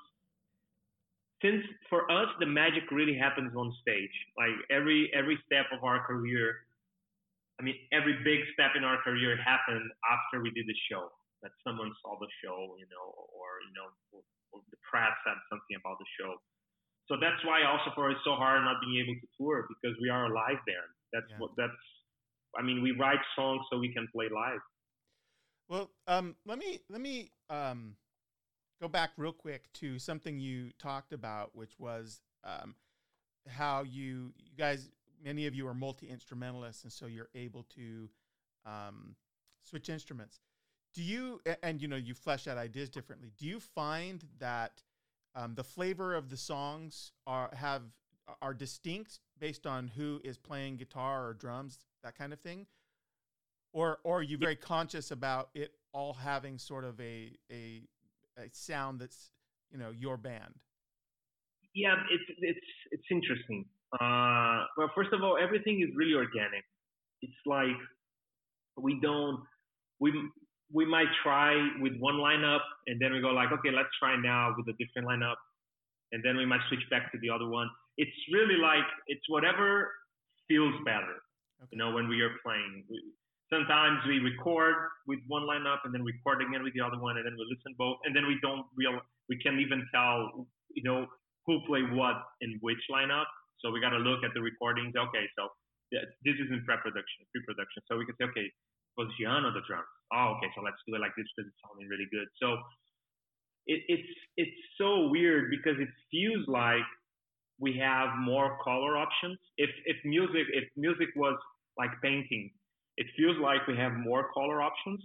[1.41, 6.05] since for us the magic really happens on stage like every every step of our
[6.05, 6.55] career
[7.59, 11.11] I mean, every big step in our career happened after we did the show.
[11.43, 15.39] That someone saw the show, you know, or you know, or, or the press said
[15.47, 16.35] something about the show.
[17.07, 19.95] So that's why also for us it's so hard not being able to tour because
[20.03, 20.91] we are a live band.
[21.11, 21.39] That's yeah.
[21.39, 21.83] what that's.
[22.59, 24.59] I mean, we write songs so we can play live.
[25.69, 27.95] Well, um, let me let me um,
[28.81, 32.75] go back real quick to something you talked about, which was um,
[33.47, 34.89] how you you guys
[35.23, 38.09] many of you are multi instrumentalists, and so you're able to
[38.65, 39.15] um,
[39.63, 40.39] switch instruments.
[40.93, 43.31] Do you and you know you flesh out ideas differently?
[43.37, 44.81] Do you find that
[45.35, 47.83] um, the flavor of the songs are have
[48.41, 52.65] are distinct based on who is playing guitar or drums, that kind of thing,
[53.73, 57.83] or or are you very conscious about it all having sort of a a,
[58.39, 59.31] a sound that's
[59.71, 60.55] you know your band?
[61.75, 63.65] Yeah, it's it's it's interesting.
[63.93, 66.63] Uh, well, first of all, everything is really organic.
[67.21, 67.77] It's like
[68.77, 69.39] we don't
[69.99, 70.13] we
[70.71, 74.53] we might try with one lineup and then we go like, okay, let's try now
[74.55, 75.35] with a different lineup,
[76.11, 77.69] and then we might switch back to the other one.
[77.97, 79.91] It's really like it's whatever
[80.47, 81.21] feels better.
[81.61, 81.69] Okay.
[81.71, 82.85] You know, when we are playing.
[82.89, 83.03] We,
[83.51, 84.75] sometimes we record
[85.07, 87.75] with one lineup and then record again with the other one, and then we listen
[87.77, 91.05] both, and then we don't real we can't even tell you know
[91.45, 93.25] who played what in which lineup.
[93.61, 94.95] So we got to look at the recordings.
[94.95, 95.49] Okay, so
[95.91, 97.83] this is in pre-production, pre-production.
[97.89, 98.47] So we can say, okay,
[98.95, 99.89] was Jean on the drums?
[100.13, 102.29] Oh, okay, so let's do it like this because it's sounding really good.
[102.39, 102.57] So
[103.67, 106.85] it, it's it's so weird because it feels like
[107.59, 109.37] we have more color options.
[109.57, 111.37] If if music if music was
[111.77, 112.51] like painting,
[112.99, 114.99] it feels like we have more color options,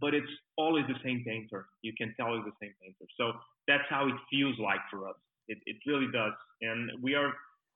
[0.00, 1.66] but it's always the same painter.
[1.82, 3.06] You can tell it's the same painter.
[3.16, 3.32] So
[3.68, 5.14] that's how it feels like for us.
[5.46, 7.32] It, it really does, and we are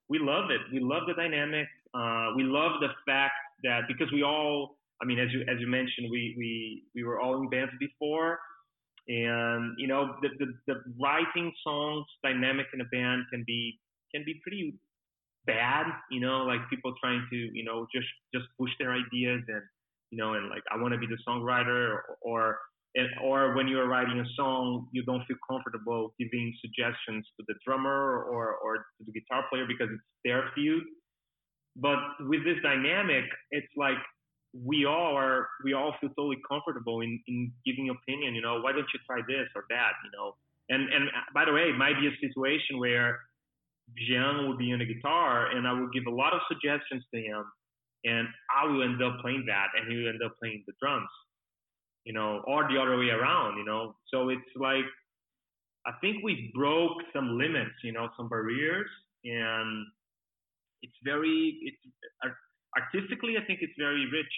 [0.09, 0.61] we love it.
[0.73, 1.67] We love the dynamic.
[1.95, 5.67] Uh, we love the fact that because we all, I mean, as you as you
[5.67, 8.39] mentioned, we we we were all in bands before,
[9.09, 13.79] and you know the the, the writing songs dynamic in a band can be
[14.13, 14.75] can be pretty
[15.47, 15.87] bad.
[16.11, 19.63] You know, like people trying to you know just just push their ideas and
[20.11, 22.59] you know and like I want to be the songwriter or,
[23.23, 28.23] or when you're writing a song, you don't feel comfortable giving suggestions to the drummer
[28.23, 30.83] or, or to the guitar player because it's their field.
[31.77, 33.99] But with this dynamic, it's like
[34.55, 38.71] we all are, we all feel totally comfortable in, in giving opinion, you know, why
[38.71, 40.37] don't you try this or that, you know?
[40.69, 43.19] And, and by the way, it might be a situation where
[43.97, 47.21] Jean will be on the guitar and I will give a lot of suggestions to
[47.21, 47.45] him
[48.05, 51.09] and I will end up playing that and he will end up playing the drums
[52.05, 53.97] you know, or the other way around, you know.
[54.13, 54.85] So it's like
[55.87, 58.89] I think we broke some limits, you know, some barriers,
[59.25, 59.87] and
[60.83, 62.35] it's very it's
[62.77, 64.33] artistically, I think it's very rich.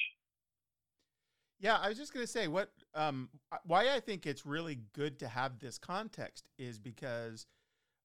[1.59, 3.29] Yeah, I was just gonna say what um,
[3.65, 7.47] why I think it's really good to have this context is because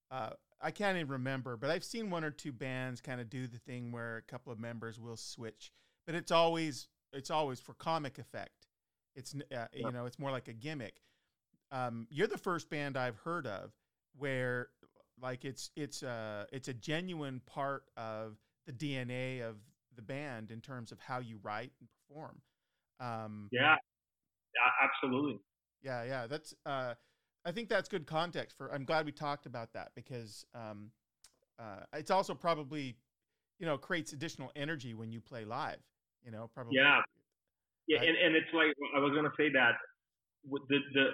[0.09, 3.47] uh, I can't even remember, but I've seen one or two bands kind of do
[3.47, 5.71] the thing where a couple of members will switch,
[6.05, 8.67] but it's always it's always for comic effect.
[9.15, 11.01] It's uh, you know, it's more like a gimmick.
[11.71, 13.71] Um, you're the first band I've heard of
[14.17, 14.69] where
[15.21, 19.57] like it's it's uh it's a genuine part of the DNA of
[19.95, 22.41] the band in terms of how you write and perform.
[22.99, 23.75] Um, yeah,
[24.83, 25.39] absolutely.
[25.81, 26.27] Yeah, yeah.
[26.27, 26.93] That's uh,
[27.45, 28.71] I think that's good context for.
[28.73, 30.91] I'm glad we talked about that because um,
[31.59, 32.95] uh, it's also probably
[33.59, 35.81] you know creates additional energy when you play live.
[36.23, 36.77] You know, probably.
[36.77, 37.01] Yeah,
[37.87, 39.73] yeah, and, and it's like I was gonna say that
[40.69, 41.05] the the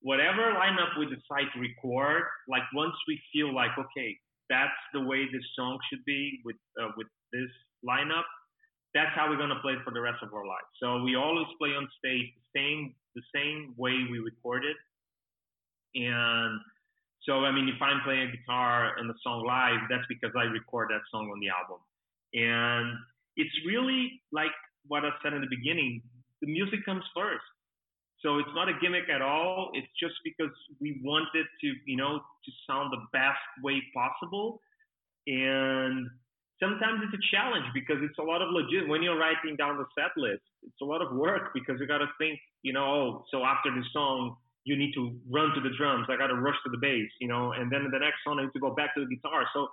[0.00, 4.16] whatever lineup we decide to record, like once we feel like okay,
[4.48, 7.50] that's the way this song should be with uh, with this
[7.84, 8.26] lineup,
[8.94, 10.70] that's how we're gonna play for the rest of our lives.
[10.80, 14.76] So we always play on stage the same the same way we recorded,
[15.94, 16.60] and
[17.22, 20.44] so I mean, if I'm playing a guitar and the song live, that's because I
[20.44, 21.80] record that song on the album,
[22.34, 22.96] and
[23.36, 24.54] it's really like
[24.86, 26.02] what I said in the beginning,
[26.40, 27.44] the music comes first.
[28.20, 29.70] So it's not a gimmick at all.
[29.74, 34.60] It's just because we wanted to, you know, to sound the best way possible.
[35.26, 36.08] And
[36.62, 38.88] sometimes it's a challenge because it's a lot of legit.
[38.88, 41.98] When you're writing down the set list, it's a lot of work because you got
[41.98, 45.70] to think, you know, oh, so after the song, you need to run to the
[45.76, 46.06] drums.
[46.08, 48.44] I got to rush to the bass, you know, and then the next song I
[48.44, 49.44] need to go back to the guitar.
[49.52, 49.68] So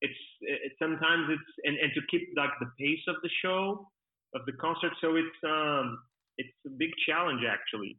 [0.00, 3.86] it's, it's sometimes it's and, and to keep like the pace of the show
[4.34, 4.92] of the concert.
[5.00, 5.98] So it's um,
[6.38, 7.98] it's a big challenge actually,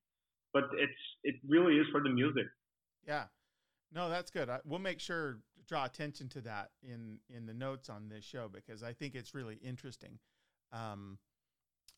[0.53, 2.45] but it's it really is for the music.
[3.07, 3.25] Yeah,
[3.93, 4.49] no, that's good.
[4.49, 8.25] I, we'll make sure to draw attention to that in in the notes on this
[8.25, 10.19] show because I think it's really interesting.
[10.73, 11.19] Um,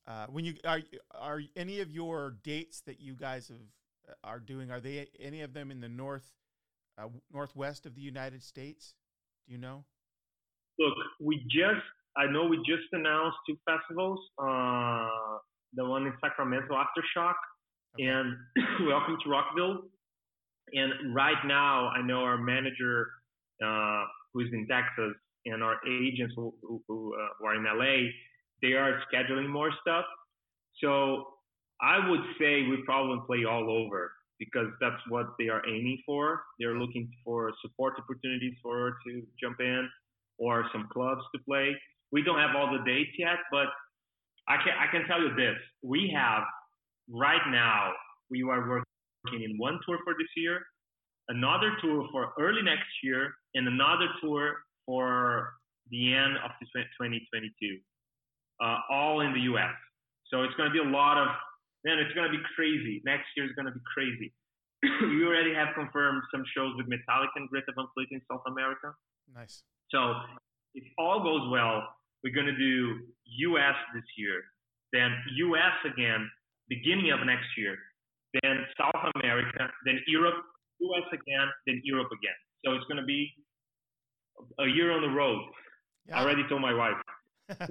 [0.07, 0.81] uh, when you are
[1.15, 3.57] are any of your dates that you guys have
[4.23, 6.31] are doing are they any of them in the north
[6.97, 8.93] uh, northwest of the United States?
[9.47, 9.85] Do you know?
[10.79, 11.85] Look, we just
[12.17, 14.19] I know we just announced two festivals.
[14.37, 15.37] Uh,
[15.73, 17.33] the one in Sacramento, Aftershock,
[17.95, 18.05] okay.
[18.05, 18.35] and
[18.87, 19.81] Welcome to Rockville.
[20.73, 23.07] And right now, I know our manager,
[23.63, 25.13] uh, who's in Texas,
[25.45, 28.09] and our agents who, who, who, uh, who are in LA,
[28.61, 30.05] they are scheduling more stuff.
[30.81, 31.25] So
[31.81, 36.43] I would say we probably play all over because that's what they are aiming for.
[36.59, 39.89] They're looking for support opportunities for her to jump in
[40.37, 41.75] or some clubs to play.
[42.11, 43.67] We don't have all the dates yet, but
[44.47, 46.43] I can I can tell you this: we have
[47.09, 47.93] right now
[48.29, 50.61] we are working in one tour for this year,
[51.29, 55.53] another tour for early next year, and another tour for
[55.91, 57.79] the end of 2022,
[58.63, 59.73] uh, all in the U.S.
[60.31, 61.27] So it's going to be a lot of
[61.85, 62.01] man.
[62.01, 63.01] It's going to be crazy.
[63.05, 64.33] Next year is going to be crazy.
[64.83, 68.91] we already have confirmed some shows with Metallica and Greta Van Fleet in South America.
[69.33, 69.63] Nice.
[69.93, 70.17] So
[70.73, 71.87] if all goes well,
[72.23, 72.99] we're going to do
[73.53, 73.77] U.S.
[73.93, 74.41] this year,
[74.91, 75.13] then
[75.53, 75.77] U.S.
[75.85, 76.27] again,
[76.67, 77.77] beginning of next year,
[78.41, 80.41] then South America, then Europe,
[80.81, 81.07] U.S.
[81.13, 82.35] again, then Europe again.
[82.65, 83.29] So it's going to be
[84.59, 85.41] a year on the road.
[86.09, 86.19] Yeah.
[86.19, 86.97] I already told my wife.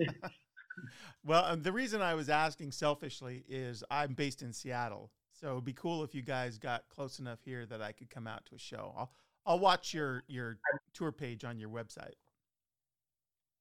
[1.25, 5.65] well, um, the reason I was asking selfishly is I'm based in Seattle, so it'd
[5.65, 8.55] be cool if you guys got close enough here that I could come out to
[8.55, 8.95] a show.
[8.97, 9.13] I'll
[9.47, 10.59] I'll watch your your
[10.93, 12.17] tour page on your website.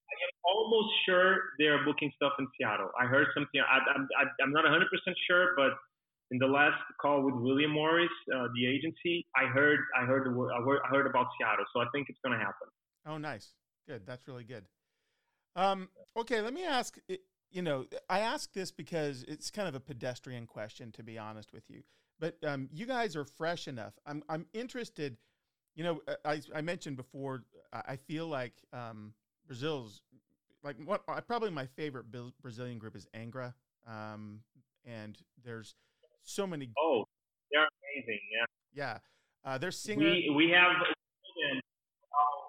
[0.10, 2.90] I am almost sure they are booking stuff in Seattle.
[3.00, 3.62] I heard something.
[3.62, 5.74] I, I'm I, am not 100 percent sure, but
[6.32, 10.32] in the last call with William Morris, uh, the agency, I heard I heard the
[10.32, 12.68] I heard, I heard about Seattle, so I think it's going to happen.
[13.06, 13.54] Oh, nice,
[13.88, 14.06] good.
[14.06, 14.66] That's really good.
[15.56, 16.98] Um, okay, let me ask.
[17.52, 21.54] You know, I ask this because it's kind of a pedestrian question, to be honest
[21.54, 21.84] with you.
[22.20, 23.94] But um, you guys are fresh enough.
[24.06, 25.18] I'm I'm interested.
[25.76, 27.44] You know, I I mentioned before.
[27.72, 29.14] I feel like um,
[29.48, 30.02] Brazil's
[30.64, 32.06] like what I probably my favorite
[32.42, 33.54] Brazilian group is Angra.
[33.88, 34.40] Um,
[34.86, 35.76] and there's
[36.24, 36.70] so many.
[36.80, 37.04] Oh,
[37.52, 38.20] they're amazing.
[38.32, 38.46] Yeah.
[38.74, 38.98] Yeah.
[39.46, 40.06] Uh, their singer.
[40.06, 40.72] We we have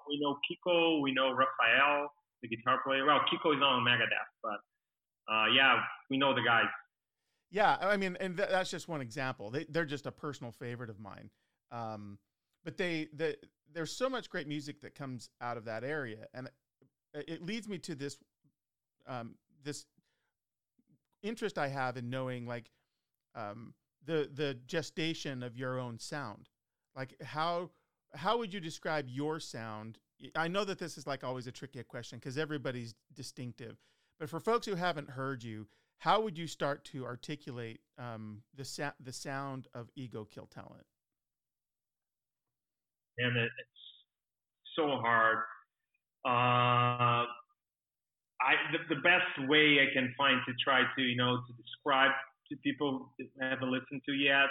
[0.09, 2.09] we know Kiko, we know Rafael,
[2.45, 3.05] the guitar player.
[3.07, 5.81] Well, Kiko is on Megadeth, but uh, yeah,
[6.11, 6.67] we know the guys.
[7.51, 9.51] Yeah, I mean, and th- that's just one example.
[9.51, 11.31] They they're just a personal favorite of mine.
[11.71, 12.19] Um,
[12.65, 13.37] but they the
[13.73, 16.49] there's so much great music that comes out of that area, and
[17.15, 18.19] it, it leads me to this
[19.07, 19.87] um, this
[21.23, 22.71] interest I have in knowing like
[23.35, 26.49] um, the the gestation of your own sound.
[26.95, 27.71] Like how
[28.15, 29.99] how would you describe your sound?
[30.37, 33.77] I know that this is like always a tricky question because everybody's distinctive,
[34.19, 35.67] but for folks who haven't heard you,
[35.99, 40.87] how would you start to articulate um, the sa- the sound of ego kill talent?
[43.19, 43.53] And it's
[44.77, 45.39] so hard.
[46.25, 47.27] Uh,
[48.41, 52.13] I the, the best way I can find to try to you know to describe
[52.51, 54.49] to people that haven't listened to yet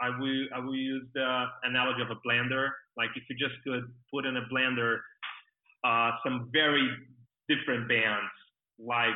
[0.00, 2.68] I will I will use the analogy of a blender.
[2.96, 4.98] Like if you just could put in a blender
[5.84, 6.88] uh, some very
[7.48, 8.30] different bands,
[8.78, 9.14] like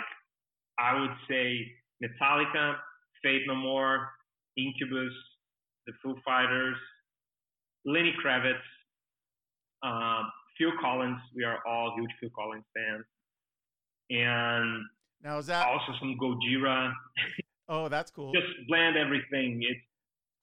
[0.78, 1.66] I would say
[2.02, 2.76] Metallica,
[3.22, 4.08] Faith No More,
[4.56, 5.12] Incubus,
[5.86, 6.76] the Foo Fighters,
[7.84, 8.54] Lenny Kravitz,
[9.82, 10.22] uh,
[10.58, 11.18] Phil Collins.
[11.34, 13.04] We are all huge Phil Collins fans,
[14.10, 14.82] and
[15.22, 16.92] now is that also some Gojira?
[17.72, 18.32] Oh, that's cool.
[18.32, 19.60] Just blend everything.
[19.62, 19.78] It's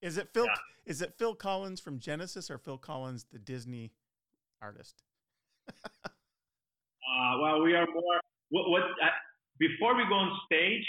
[0.01, 0.45] is it Phil?
[0.45, 0.53] Yeah.
[0.85, 3.91] Is it Phil Collins from Genesis or Phil Collins, the Disney
[4.61, 5.03] artist?
[6.05, 8.19] Uh, well, we are more.
[8.49, 9.15] What, what uh,
[9.59, 10.85] before we go on stage,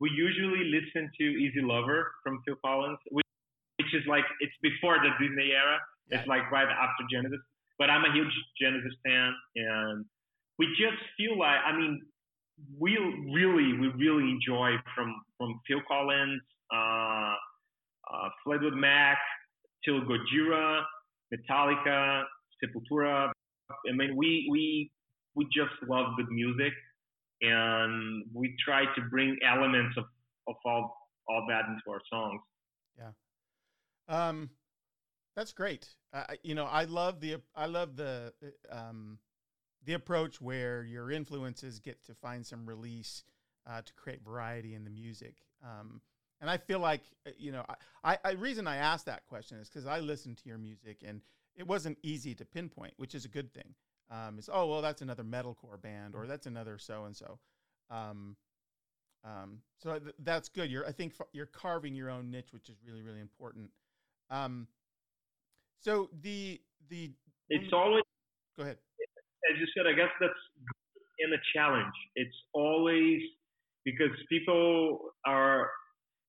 [0.00, 3.26] we usually listen to Easy Lover from Phil Collins, which,
[3.78, 5.78] which is like it's before the Disney era.
[6.10, 6.18] Yeah.
[6.18, 7.40] It's like right after Genesis.
[7.78, 10.04] But I'm a huge Genesis fan, and
[10.58, 12.02] we just feel like I mean,
[12.78, 12.96] we
[13.32, 16.40] really we really enjoy from from Phil Collins.
[16.72, 17.34] Uh,
[18.12, 19.18] uh, Fleetwood Mac,
[19.84, 20.82] till Gojira,
[21.32, 22.22] Metallica,
[22.62, 23.30] Sepultura.
[23.70, 24.90] I mean, we we
[25.34, 26.72] we just love good music,
[27.42, 30.04] and we try to bring elements of,
[30.48, 30.96] of all
[31.28, 32.40] all that into our songs.
[32.98, 33.10] Yeah,
[34.08, 34.50] um,
[35.36, 35.88] that's great.
[36.12, 38.32] Uh, you know, I love the I love the
[38.70, 39.18] um,
[39.84, 43.24] the approach where your influences get to find some release
[43.66, 45.36] uh, to create variety in the music.
[45.62, 46.00] Um,
[46.40, 47.64] and I feel like uh, you know,
[48.02, 51.20] I, I reason I asked that question is because I listen to your music and
[51.56, 53.74] it wasn't easy to pinpoint, which is a good thing.
[54.10, 57.38] Um, it's oh well, that's another metalcore band or that's another so and so.
[57.90, 58.36] Um,
[59.78, 60.70] so th- that's good.
[60.70, 63.70] You're, I think, f- you're carving your own niche, which is really, really important.
[64.30, 64.66] Um,
[65.80, 67.12] so the the
[67.48, 68.02] it's always
[68.56, 68.78] go ahead.
[69.50, 70.32] As you said, I guess that's
[71.18, 71.92] in a challenge.
[72.16, 73.20] It's always
[73.84, 75.70] because people are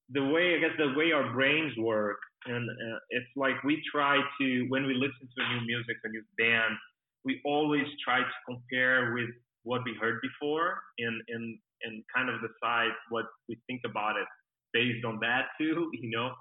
[0.09, 4.19] the way I guess the way our brains work, and uh, it's like we try
[4.39, 6.75] to when we listen to new music, a new band,
[7.23, 9.29] we always try to compare with
[9.63, 14.27] what we heard before, and and and kind of decide what we think about it
[14.73, 16.31] based on that too, you know.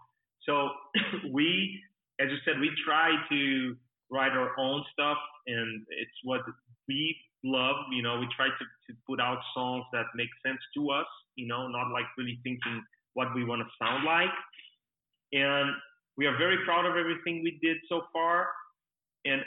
[0.47, 0.71] So
[1.33, 1.81] we,
[2.21, 3.77] as you said, we try to
[4.11, 6.43] write our own stuff, and it's what
[6.89, 7.77] we love.
[7.93, 11.07] You know, we try to, to put out songs that make sense to us.
[11.37, 12.83] You know, not like really thinking
[13.15, 14.31] what we want to sound like.
[15.33, 15.71] And
[16.17, 18.49] we are very proud of everything we did so far.
[19.25, 19.43] And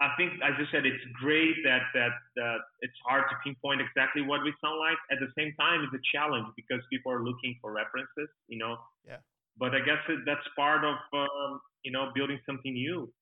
[0.00, 4.22] I think, as I said, it's great that that that it's hard to pinpoint exactly
[4.22, 4.98] what we sound like.
[5.10, 8.76] At the same time, it's a challenge because people are looking for references, you know.
[9.06, 9.18] Yeah.
[9.56, 13.12] But I guess that's part of um, you know building something new.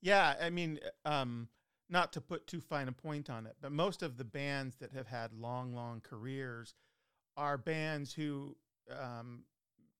[0.00, 1.48] Yeah, I mean, um,
[1.90, 4.92] not to put too fine a point on it, but most of the bands that
[4.92, 6.74] have had long, long careers
[7.36, 8.56] are bands who
[8.90, 9.42] um,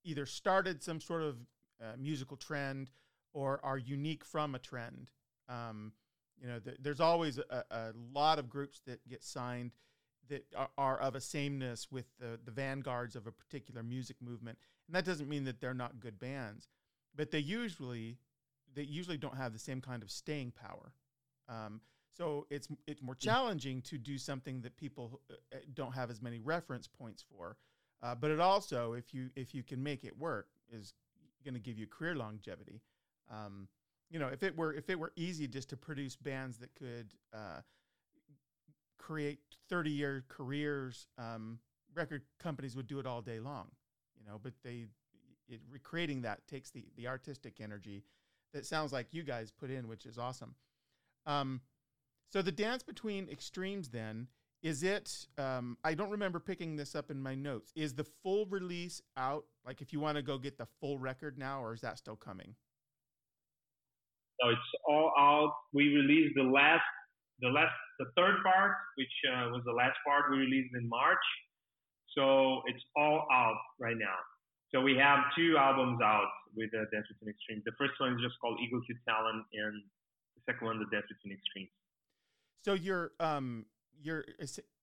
[0.04, 1.36] either started some sort of
[1.82, 2.90] uh, musical trend
[3.32, 5.10] or are unique from a trend.
[5.48, 5.92] Um,
[6.40, 9.72] you know, th- there's always a, a, lot of groups that get signed
[10.28, 14.58] that are, are, of a sameness with the, the vanguards of a particular music movement,
[14.86, 16.68] and that doesn't mean that they're not good bands,
[17.16, 18.18] but they usually
[18.74, 20.92] they usually don't have the same kind of staying power.
[21.48, 21.80] Um,
[22.16, 26.20] so it's it's more challenging to do something that people uh, uh, don't have as
[26.20, 27.56] many reference points for.
[28.02, 30.94] Uh, but it also, if you if you can make it work, is
[31.44, 32.80] going to give you career longevity.
[33.30, 33.68] Um,
[34.10, 37.12] you know, if it were if it were easy just to produce bands that could
[37.34, 37.60] uh,
[38.98, 41.58] create thirty year careers, um,
[41.94, 43.68] record companies would do it all day long.
[44.18, 44.86] You know, but they
[45.48, 48.04] it, recreating that takes the the artistic energy
[48.54, 50.54] that sounds like you guys put in, which is awesome.
[51.26, 51.60] Um,
[52.30, 54.28] so the dance between extremes then
[54.62, 57.72] is it um, i don't remember picking this up in my notes.
[57.76, 61.38] Is the full release out like if you want to go get the full record
[61.38, 62.54] now or is that still coming?
[64.42, 65.52] No it's all out.
[65.72, 66.82] We released the last
[67.40, 71.26] the last the third part which uh, was the last part we released in march.
[72.16, 74.16] So it's all out right now.
[74.72, 78.20] So we have two albums out with uh, dance between extremes the first one is
[78.22, 79.82] just called Ego Kill Talent and
[80.36, 81.70] the second one the dance between extremes
[82.64, 83.66] so you're um
[84.02, 84.24] you're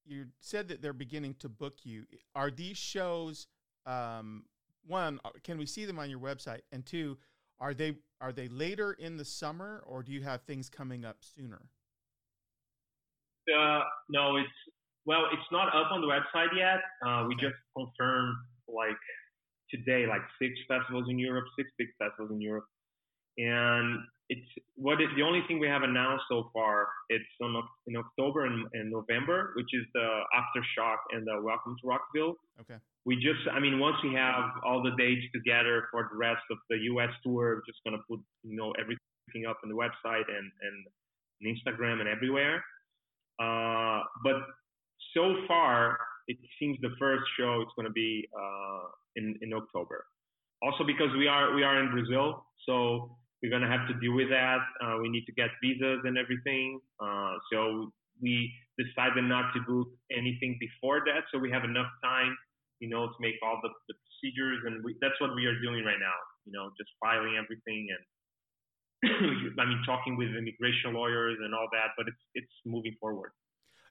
[0.06, 2.06] you said that they're beginning to book you.
[2.36, 3.48] Are these shows
[3.86, 4.46] um,
[4.86, 5.20] one?
[5.26, 6.62] Uh, can we see them on your website?
[6.72, 7.18] And two,
[7.60, 11.18] are they are they later in the summer, or do you have things coming up
[11.22, 11.62] sooner?
[13.54, 14.50] Uh, no, it's
[15.06, 16.80] well, it's not up on the website yet.
[17.06, 17.28] Uh, okay.
[17.28, 18.36] We just confirmed
[18.68, 18.98] like
[19.70, 22.66] today, like six festivals in Europe, six big festivals in Europe,
[23.38, 24.00] and
[24.30, 26.88] it's what it, the only thing we have announced so far.
[27.10, 31.88] It's on, in October and, and November, which is the aftershock and the Welcome to
[31.88, 32.36] Rockville.
[32.62, 32.80] Okay.
[33.06, 36.58] We just, I mean, once we have all the dates together for the rest of
[36.70, 37.12] the U.S.
[37.24, 42.00] tour, we're just gonna put you know everything up on the website and and Instagram
[42.00, 42.64] and everywhere.
[43.40, 44.36] Uh, but
[45.14, 45.98] so far,
[46.28, 50.06] it seems the first show is going to be uh, in in October.
[50.64, 53.16] Also because we are we are in Brazil, so
[53.46, 54.58] we're going to have to deal with that.
[54.82, 56.82] Uh, we need to get visas and everything.
[56.98, 62.36] Uh, so we decided not to book anything before that, so we have enough time,
[62.80, 65.86] you know, to make all the, the procedures, and we, that's what we are doing
[65.86, 66.18] right now.
[66.46, 68.02] You know, just filing everything and
[69.60, 73.32] I mean, talking with immigration lawyers and all that, but it's it's moving forward.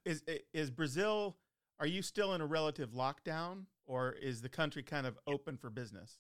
[0.05, 1.37] Is is Brazil?
[1.79, 5.71] Are you still in a relative lockdown, or is the country kind of open for
[5.71, 6.19] business?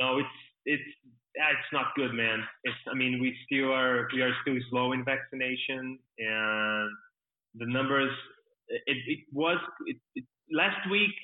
[0.00, 0.28] No, it's
[0.70, 0.90] it's
[1.34, 2.38] it's not good, man.
[2.64, 6.90] It's I mean we still are we are still slow in vaccination, and
[7.54, 8.12] the numbers
[8.68, 11.14] it, it was it, it, last week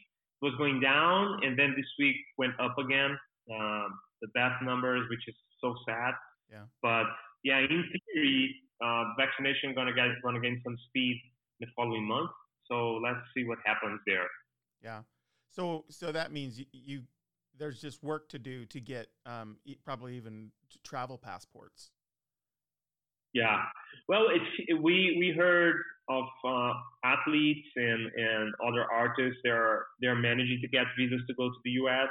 [0.42, 3.16] was going down, and then this week went up again.
[3.50, 3.88] Um,
[4.22, 6.14] the death numbers, which is so sad.
[6.50, 6.64] Yeah.
[6.82, 7.06] But
[7.44, 7.84] yeah, in
[8.14, 11.20] theory, uh, vaccination gonna get gonna gain some speed
[11.60, 12.30] in the following month.
[12.68, 14.28] So let's see what happens there.
[14.82, 15.02] Yeah.
[15.50, 17.02] So so that means you, you
[17.58, 20.50] there's just work to do to get um, probably even
[20.84, 21.90] travel passports.
[23.34, 23.62] Yeah,
[24.08, 25.76] well, it's we we heard
[26.08, 26.72] of uh,
[27.04, 29.38] athletes and, and other artists.
[29.44, 32.08] They're they're managing to get visas to go to the U.S.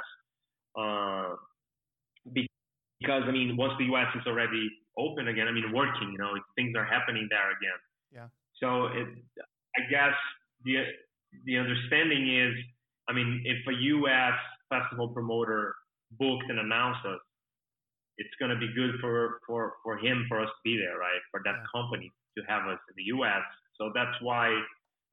[0.78, 1.34] Uh,
[2.32, 4.06] because I mean, once the U.S.
[4.14, 4.68] is already
[4.98, 7.80] open again, I mean, working, you know, things are happening there again.
[8.12, 8.28] Yeah.
[8.60, 9.08] So it,
[9.76, 10.14] I guess
[10.64, 10.84] the
[11.44, 12.54] the understanding is,
[13.08, 14.34] I mean, if a U.S.
[14.68, 15.74] festival promoter
[16.18, 17.20] booked and announced us,
[18.18, 21.20] it's going to be good for, for, for him for us to be there, right?
[21.30, 23.44] For that company to have us in the U.S.
[23.78, 24.56] So that's why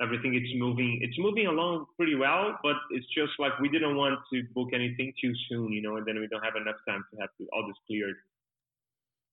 [0.02, 1.00] everything is moving.
[1.02, 5.14] It's moving along pretty well, but it's just like we didn't want to book anything
[5.22, 7.68] too soon, you know, and then we don't have enough time to have to, all
[7.68, 8.16] this cleared.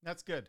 [0.02, 0.48] That's good.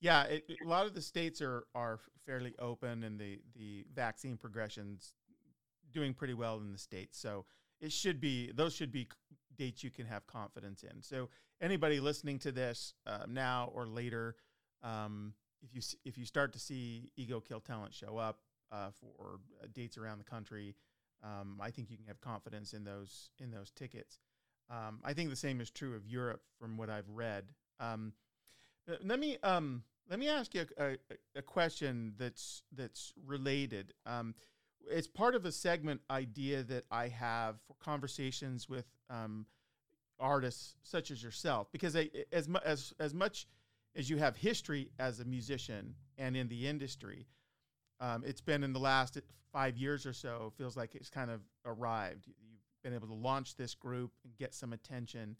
[0.00, 4.36] Yeah, it, a lot of the states are are fairly open, and the the vaccine
[4.36, 5.14] progressions
[5.92, 7.18] doing pretty well in the states.
[7.18, 7.44] So
[7.82, 9.08] it should be those should be
[9.58, 11.02] dates you can have confidence in.
[11.02, 11.28] So
[11.60, 14.36] anybody listening to this uh, now or later,
[14.82, 18.38] um, if you if you start to see Ego Kill Talent show up
[18.70, 20.74] uh, for uh, dates around the country,
[21.22, 24.20] um, I think you can have confidence in those in those tickets.
[24.70, 27.44] Um, I think the same is true of Europe, from what I've read.
[27.78, 28.14] Um,
[29.04, 30.96] let me um, let me ask you a, a,
[31.36, 33.92] a question that's that's related.
[34.90, 39.46] It's part of a segment idea that I have for conversations with um,
[40.18, 43.46] artists such as yourself, because I, as mu- as as much
[43.94, 47.26] as you have history as a musician and in the industry,
[48.00, 49.18] um, it's been in the last
[49.52, 50.52] five years or so.
[50.56, 52.26] Feels like it's kind of arrived.
[52.26, 55.36] You've been able to launch this group and get some attention.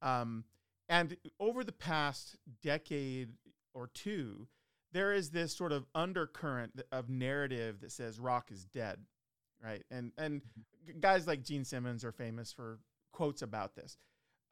[0.00, 0.44] Um,
[0.88, 3.30] and over the past decade
[3.74, 4.48] or two,
[4.92, 8.98] there is this sort of undercurrent of narrative that says rock is dead,
[9.62, 9.82] right?
[9.90, 11.00] And and mm-hmm.
[11.00, 12.78] guys like Gene Simmons are famous for
[13.12, 13.96] quotes about this.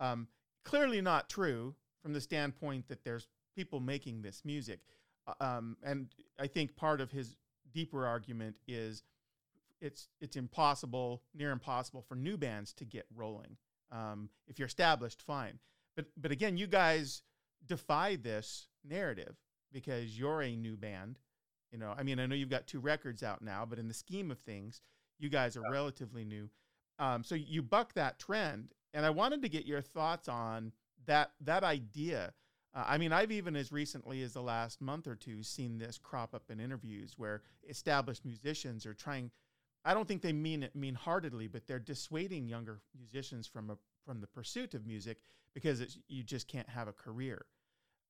[0.01, 0.29] Um,
[0.65, 4.81] clearly not true from the standpoint that there's people making this music,
[5.27, 7.37] uh, um, and I think part of his
[7.73, 9.03] deeper argument is
[9.81, 13.57] it's it's impossible, near impossible for new bands to get rolling.
[13.93, 15.59] Um, if you're established, fine.
[15.97, 17.23] But but again, you guys
[17.67, 19.37] defy this narrative
[19.73, 21.19] because you're a new band.
[21.73, 23.95] You know, I mean, I know you've got two records out now, but in the
[23.95, 24.83] scheme of things,
[25.19, 25.71] you guys are yeah.
[25.71, 26.49] relatively new.
[26.99, 30.73] Um, so you buck that trend, and I wanted to get your thoughts on
[31.07, 32.33] that that idea.
[32.75, 35.99] Uh, I mean, I've even as recently as the last month or two seen this
[35.99, 39.31] crop up in interviews where established musicians are trying.
[39.83, 43.79] I don't think they mean it mean heartedly, but they're dissuading younger musicians from a
[44.05, 45.19] from the pursuit of music
[45.55, 47.47] because you just can't have a career.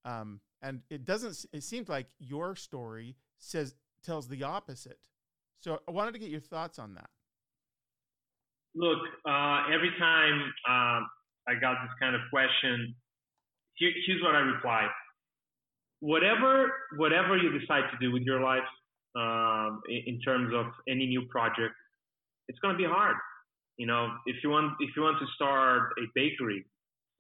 [0.05, 1.47] Um, and it doesn't.
[1.53, 3.75] It seems like your story says
[4.05, 4.99] tells the opposite.
[5.61, 7.11] So I wanted to get your thoughts on that.
[8.75, 11.01] Look, uh, every time uh,
[11.49, 12.95] I got this kind of question,
[13.75, 14.87] here, here's what I reply:
[16.01, 18.69] whatever whatever you decide to do with your life,
[19.17, 21.75] um, in, terms of any new project,
[22.49, 23.17] it's going to be hard.
[23.77, 26.65] You know, if you want if you want to start a bakery,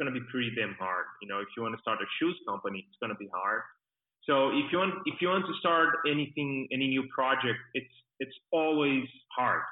[0.00, 1.04] going to be pretty damn hard.
[1.20, 3.60] You know, if you want to start a shoes company, it's going to be hard.
[4.24, 8.36] So if you want if you want to start anything, any new project, it's it's
[8.52, 9.04] always
[9.36, 9.62] hard,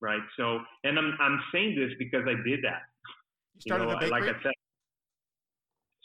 [0.00, 0.22] right?
[0.36, 2.82] So, and I'm I'm saying this because I did that.
[3.54, 4.20] You started you know, a bakery.
[4.20, 4.52] Like I said.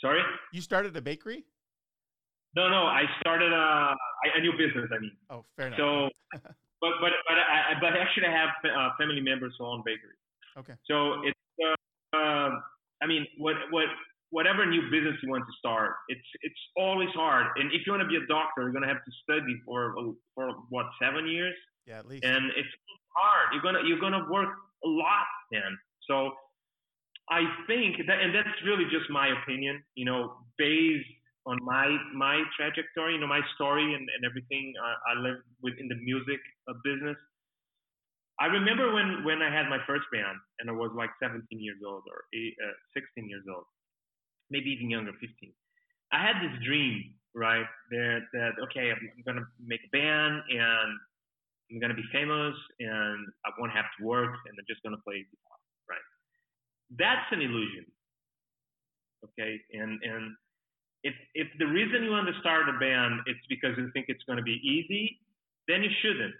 [0.01, 0.21] Sorry.
[0.53, 1.45] You started a bakery.
[2.55, 3.93] No, no, I started a,
[4.37, 4.89] a new business.
[4.93, 5.15] I mean.
[5.29, 5.77] Oh, fair enough.
[5.77, 6.09] So,
[6.81, 10.17] but but but I but actually I have uh, family members who own bakery.
[10.57, 10.73] Okay.
[10.89, 12.49] So it's uh, uh,
[13.01, 13.85] I mean, what what
[14.29, 17.47] whatever new business you want to start, it's it's always hard.
[17.55, 19.95] And if you want to be a doctor, you're gonna have to study for
[20.35, 21.55] for what seven years.
[21.85, 22.25] Yeah, at least.
[22.25, 22.69] And it's
[23.15, 23.53] hard.
[23.53, 24.49] You're gonna you're gonna work
[24.83, 25.77] a lot, man.
[26.09, 26.31] So
[27.29, 29.83] I think that, and that's really just my opinion.
[29.95, 31.07] You know, based
[31.45, 35.87] on my my trajectory, you know, my story and, and everything I, I live within
[35.87, 37.17] the music uh, business.
[38.39, 41.81] I remember when when I had my first band and I was like 17 years
[41.85, 43.65] old or eight, uh, 16 years old,
[44.51, 45.53] maybe even younger, 15.
[46.13, 47.65] I had this dream, right?
[47.89, 50.91] That that okay, I'm, I'm gonna make a band and
[51.71, 55.25] I'm gonna be famous and I won't have to work and I'm just gonna play
[55.25, 55.57] guitar,
[55.89, 56.07] right?
[56.93, 57.89] That's an illusion,
[59.25, 59.57] okay?
[59.73, 60.37] And and
[61.01, 64.23] if if the reason you want to start a band it's because you think it's
[64.29, 65.17] gonna be easy,
[65.67, 66.37] then you shouldn't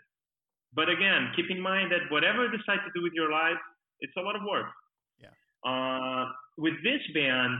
[0.74, 3.58] but again, keep in mind that whatever you decide to do with your life,
[4.00, 4.68] it's a lot of work.
[5.20, 5.34] Yeah.
[5.66, 7.58] Uh, with this band,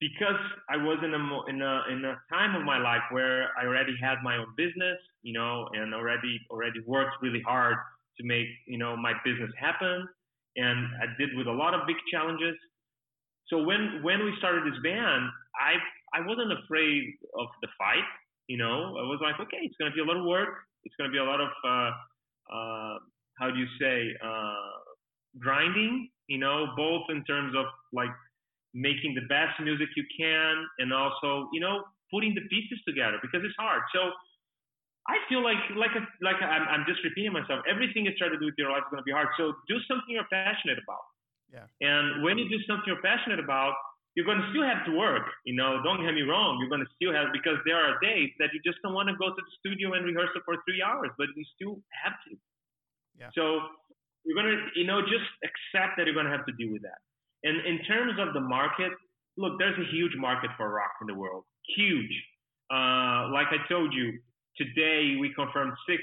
[0.00, 0.38] because
[0.70, 3.94] I was in a, in a in a time of my life where I already
[4.00, 7.76] had my own business, you know, and already already worked really hard
[8.18, 10.06] to make you know my business happen,
[10.56, 12.54] and I did with a lot of big challenges.
[13.48, 15.74] So when when we started this band, I
[16.14, 17.02] I wasn't afraid
[17.38, 18.06] of the fight.
[18.46, 20.62] You know, I was like, okay, it's gonna be a lot of work.
[20.84, 21.90] It's gonna be a lot of uh,
[22.52, 22.96] uh,
[23.38, 24.70] how do you say uh,
[25.38, 28.10] grinding you know both in terms of like
[28.74, 33.40] making the best music you can and also you know putting the pieces together because
[33.44, 34.10] it's hard so
[35.08, 37.64] I feel like like a, like I'm, I'm just repeating myself.
[37.64, 39.32] Everything you try to do with your life is going to be hard.
[39.40, 41.00] So do something you're passionate about.
[41.48, 41.64] Yeah.
[41.80, 43.72] And when you do something you're passionate about,
[44.14, 45.26] you're going to still have to work.
[45.44, 46.58] You know, don't get me wrong.
[46.58, 49.16] You're going to still have because there are days that you just don't want to
[49.16, 52.34] go to the studio and rehearse it for three hours, but you still have to.
[53.18, 53.30] Yeah.
[53.34, 53.60] So
[54.24, 56.82] you're going to, you know, just accept that you're going to have to deal with
[56.82, 56.98] that.
[57.44, 58.90] And in terms of the market,
[59.36, 61.44] look, there's a huge market for rock in the world.
[61.76, 62.12] Huge.
[62.70, 64.18] Uh, like I told you,
[64.56, 66.02] today we confirmed six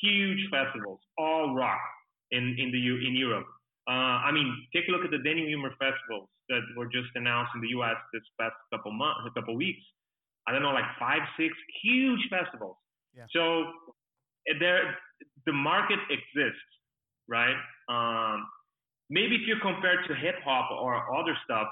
[0.00, 1.80] huge festivals, all rock
[2.30, 3.46] in in the in Europe.
[3.88, 7.52] Uh, I mean, take a look at the Danny Wimmer festivals that were just announced
[7.54, 7.94] in the U.S.
[8.12, 9.82] this past couple months, a couple weeks.
[10.46, 12.76] I don't know, like five, six huge festivals.
[13.16, 13.26] Yeah.
[13.30, 13.70] So
[14.58, 14.98] there,
[15.46, 16.70] the market exists,
[17.28, 17.56] right?
[17.88, 18.46] Um,
[19.10, 21.68] maybe if you compare to hip hop or other stuff,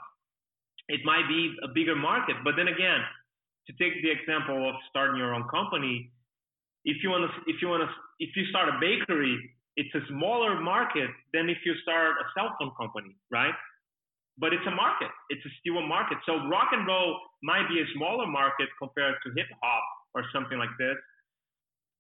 [0.88, 2.36] it might be a bigger market.
[2.44, 3.00] But then again,
[3.66, 6.10] to take the example of starting your own company,
[6.84, 7.88] if you want to if you want to
[8.18, 9.38] if you start a bakery
[9.76, 13.54] it's a smaller market than if you start a cell phone company right?
[14.36, 15.14] But it's a market.
[15.30, 16.18] It's a still a market.
[16.26, 20.58] So rock and roll might be a smaller market compared to hip hop or something
[20.58, 20.98] like this.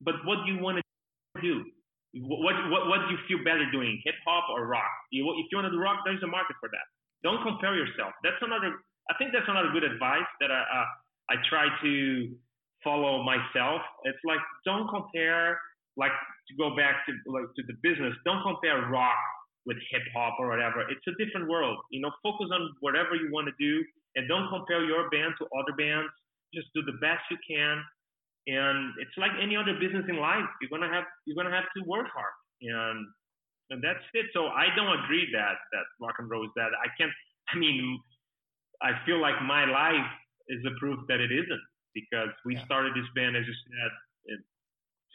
[0.02, 1.62] But what do you want to do?
[2.14, 4.90] What what what do you feel better doing hip hop or rock?
[5.10, 6.86] If you want to do rock there's a market for that.
[7.22, 8.14] Don't compare yourself.
[8.22, 8.78] That's another
[9.10, 10.88] i think that's another good advice that i uh,
[11.28, 12.34] i try to
[12.84, 13.80] follow myself.
[14.04, 15.58] It's like don't compare
[15.96, 16.12] like
[16.48, 18.14] to go back to like to the business.
[18.24, 19.18] Don't compare rock
[19.66, 20.84] with hip hop or whatever.
[20.90, 21.78] It's a different world.
[21.90, 23.82] You know, focus on whatever you want to do
[24.16, 26.10] and don't compare your band to other bands.
[26.52, 27.82] Just do the best you can.
[28.46, 30.44] And it's like any other business in life.
[30.60, 32.34] You're gonna have you're gonna have to work hard.
[32.60, 33.06] And
[33.70, 34.26] and that's it.
[34.34, 36.70] So I don't agree that that rock and roll is that.
[36.76, 37.12] I can't
[37.48, 37.98] I mean
[38.82, 40.10] I feel like my life
[40.48, 41.64] is a proof that it isn't
[41.94, 42.64] because we yeah.
[42.66, 43.90] started this band, as you said,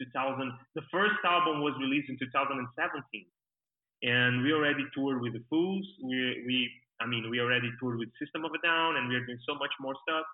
[0.00, 0.52] 2000.
[0.74, 2.64] The first album was released in 2017,
[4.02, 5.84] and we already toured with the Foos.
[6.02, 6.56] We, we,
[7.00, 9.54] I mean, we already toured with System of a Down, and we are doing so
[9.54, 10.24] much more stuff.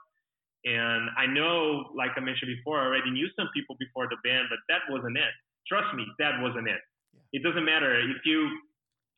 [0.65, 4.47] And I know, like I mentioned before, I already knew some people before the band,
[4.51, 5.35] but that wasn't it.
[5.69, 6.81] Trust me, that wasn't it.
[7.15, 7.39] Yeah.
[7.39, 8.49] It doesn't matter if you,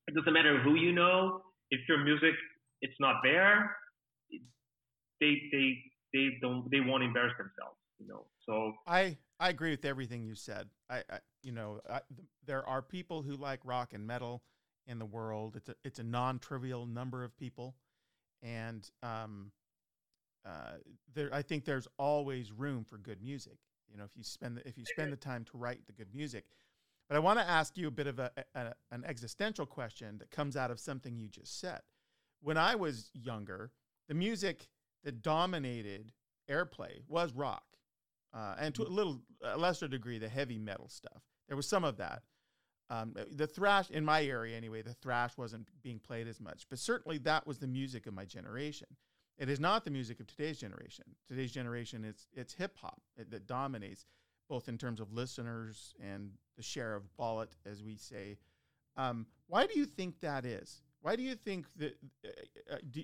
[0.08, 1.42] it doesn't matter who you know.
[1.70, 2.34] If your music,
[2.80, 3.76] it's not there.
[5.20, 5.76] They, they,
[6.12, 10.34] they don't they won't embarrass themselves you know so i i agree with everything you
[10.34, 10.68] said.
[10.90, 12.00] I, I you know I,
[12.46, 14.42] there are people who like rock and metal
[14.86, 15.56] in the world.
[15.56, 17.76] It's a it's a non-trivial number of people.
[18.42, 19.52] And um
[20.46, 20.76] uh
[21.14, 23.58] there i think there's always room for good music
[23.90, 26.14] you know if you spend the, if you spend the time to write the good
[26.14, 26.44] music.
[27.08, 30.30] But i want to ask you a bit of a, a an existential question that
[30.30, 31.80] comes out of something you just said.
[32.40, 33.72] When i was younger
[34.08, 34.68] the music
[35.04, 36.12] that dominated
[36.50, 37.64] airplay was rock,
[38.34, 41.22] uh, and to a little a lesser degree, the heavy metal stuff.
[41.48, 42.22] There was some of that.
[42.90, 46.78] Um, the thrash in my area, anyway, the thrash wasn't being played as much, but
[46.78, 48.88] certainly that was the music of my generation.
[49.38, 51.04] It is not the music of today's generation.
[51.28, 54.06] Today's generation, it's it's hip hop that dominates,
[54.48, 58.38] both in terms of listeners and the share of wallet, as we say.
[58.96, 60.82] Um, why do you think that is?
[61.02, 61.96] Why do you think that?
[62.24, 63.02] Uh, uh, do,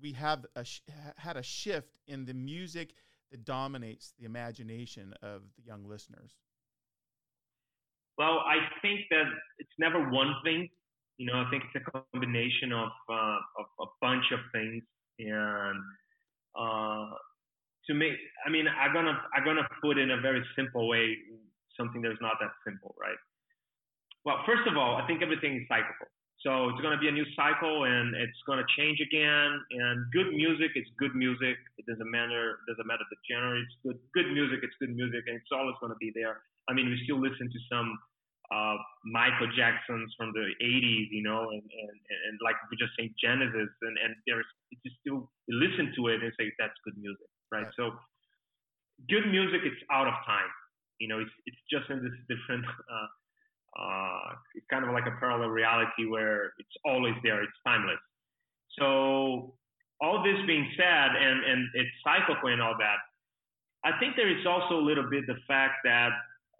[0.00, 0.80] we have a sh-
[1.16, 2.94] had a shift in the music
[3.36, 6.32] that dominates the imagination of the young listeners?
[8.16, 9.24] Well, I think that
[9.58, 10.68] it's never one thing.
[11.18, 14.82] You know, I think it's a combination of uh, of a bunch of things,
[15.18, 15.80] and
[16.58, 17.08] uh,
[17.86, 18.12] to me,
[18.46, 21.16] I mean, I'm gonna I'm gonna put in a very simple way
[21.76, 23.20] something that's not that simple, right?
[24.24, 26.08] Well, first of all, I think everything is cyclical.
[26.46, 29.50] So it's going to be a new cycle and it's going to change again.
[29.82, 31.58] And good music is good music.
[31.74, 33.58] It doesn't matter It doesn't matter the genre.
[33.58, 34.62] It's good good music.
[34.62, 36.46] It's good music, and it's always going to be there.
[36.70, 37.98] I mean, we still listen to some
[38.54, 38.78] uh,
[39.10, 41.94] Michael Jacksons from the 80s, you know, and, and,
[42.30, 46.22] and like we just say Genesis, and, and there's it's still you listen to it
[46.22, 47.66] and say that's good music, right?
[47.66, 47.74] right?
[47.74, 47.90] So
[49.10, 50.46] good music, it's out of time.
[51.02, 53.10] You know, it's it's just in this different uh,
[53.78, 58.00] uh, it's kind of like a parallel reality where it's always there, it's timeless.
[58.78, 59.54] So
[60.00, 62.98] all this being said, and and it's cyclical and all that,
[63.84, 66.10] I think there is also a little bit the fact that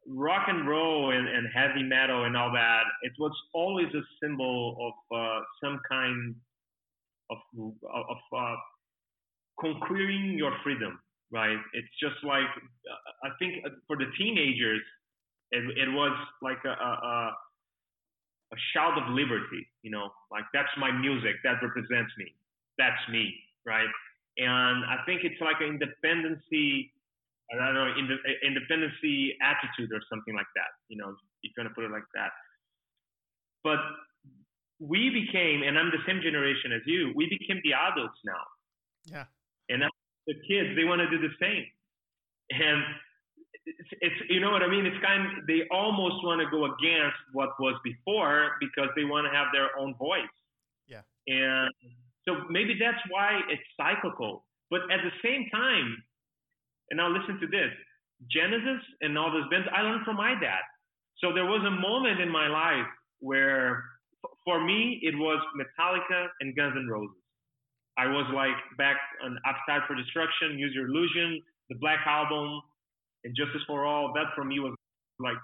[0.09, 4.77] rock and roll and, and heavy metal and all that, it was always a symbol
[4.81, 6.35] of uh, some kind
[7.31, 7.39] of
[7.93, 8.55] of uh,
[9.61, 10.99] conquering your freedom,
[11.33, 11.59] right?
[11.73, 12.47] It's just like
[13.25, 14.83] I think for the teenagers,
[15.53, 17.33] it, it was like a, a,
[18.53, 22.35] a shout of liberty, you know, like that's my music, that represents me,
[22.79, 23.35] that's me,
[23.65, 23.89] right?
[24.39, 26.93] And I think it's like an independency
[27.47, 30.75] I don't know, ind- independency attitude or something like that.
[30.89, 32.35] You know, if you're gonna put it like that.
[33.63, 33.79] But
[34.79, 37.13] we became, and I'm the same generation as you.
[37.15, 38.45] We became the adults now.
[39.07, 39.25] Yeah.
[39.69, 39.83] And
[40.27, 41.67] the kids, they want to do the same.
[42.51, 42.83] And
[43.67, 44.87] it's, it's, you know what I mean.
[44.87, 45.27] It's kind.
[45.27, 49.49] Of, They almost want to go against what was before because they want to have
[49.53, 50.31] their own voice.
[50.87, 51.03] Yeah.
[51.27, 51.71] And
[52.27, 54.45] so maybe that's why it's cyclical.
[54.71, 55.97] But at the same time,
[56.91, 57.71] and now listen to this
[58.31, 60.63] Genesis and all those bands, I learned from my dad.
[61.19, 62.87] So there was a moment in my life
[63.21, 63.83] where,
[64.45, 67.17] for me, it was Metallica and Guns N' Roses.
[67.99, 72.61] I was like back on Appetite for Destruction, Use Your Illusion, the Black Album,
[73.27, 74.15] and Justice for All.
[74.15, 74.73] That for me was
[75.19, 75.37] like,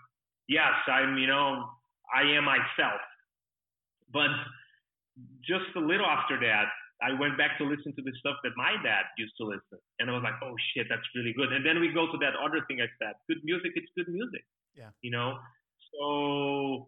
[0.48, 1.66] yes, I'm, you know,
[2.14, 3.02] I am myself.
[4.12, 4.30] But
[5.42, 6.70] just a little after that,
[7.02, 10.06] I went back to listen to the stuff that my dad used to listen, and
[10.08, 12.62] I was like, "Oh shit, that's really good." And then we go to that other
[12.70, 14.46] thing I said: good music, it's good music.
[14.78, 14.94] Yeah.
[15.02, 15.34] You know,
[15.90, 16.86] so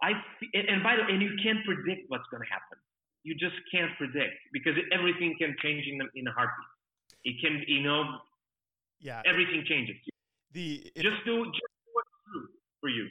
[0.00, 0.16] I
[0.56, 2.80] and by the way, and you can't predict what's going to happen.
[3.22, 6.72] You just can't predict because everything can change in in a heartbeat.
[7.28, 8.24] It can, you know,
[9.00, 9.96] yeah, everything changes.
[10.52, 12.48] The just do just do what's true
[12.80, 13.08] for you.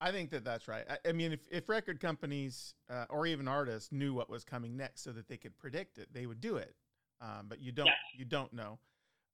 [0.00, 0.84] I think that that's right.
[0.88, 4.76] I, I mean, if, if record companies uh, or even artists knew what was coming
[4.76, 6.74] next, so that they could predict it, they would do it.
[7.20, 7.86] Um, but you don't.
[7.86, 7.94] Yes.
[8.16, 8.78] You don't know.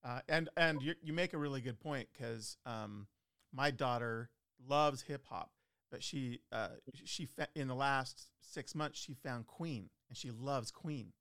[0.05, 3.07] Uh, and and you, you make a really good point because um,
[3.53, 4.30] my daughter
[4.66, 5.51] loves hip hop,
[5.90, 6.68] but she uh,
[7.05, 11.12] she fa- in the last six months she found Queen and she loves Queen.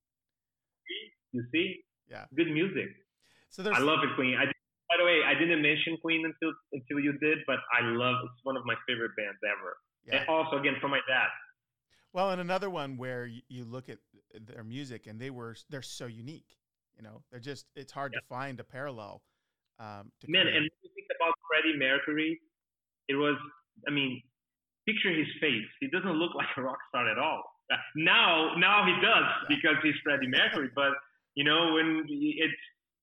[1.31, 1.75] You see,
[2.09, 2.25] Yeah.
[2.35, 2.87] good music.
[3.49, 4.35] So there's I love the Queen.
[4.35, 4.45] I,
[4.89, 8.43] by the way, I didn't mention Queen until until you did, but I love it's
[8.43, 9.77] one of my favorite bands ever.
[10.05, 10.19] yeah.
[10.21, 11.27] And also, again, from my dad.
[12.11, 13.99] Well, and another one where you, look at
[14.33, 16.57] their music and they were they're so unique.
[16.97, 19.21] You know, they're just it's hard to find a parallel.
[19.79, 20.55] Um, to Man, Queen.
[20.55, 22.41] and when you think about Freddie Mercury,
[23.07, 23.37] it was,
[23.87, 24.21] I mean,
[24.85, 25.69] picture his face.
[25.79, 27.43] He doesn't look like a rock star at all.
[27.95, 29.55] Now, now he does Yeah.
[29.55, 30.69] because he's Freddie Mercury.
[30.75, 30.93] but
[31.35, 32.61] you know, when it's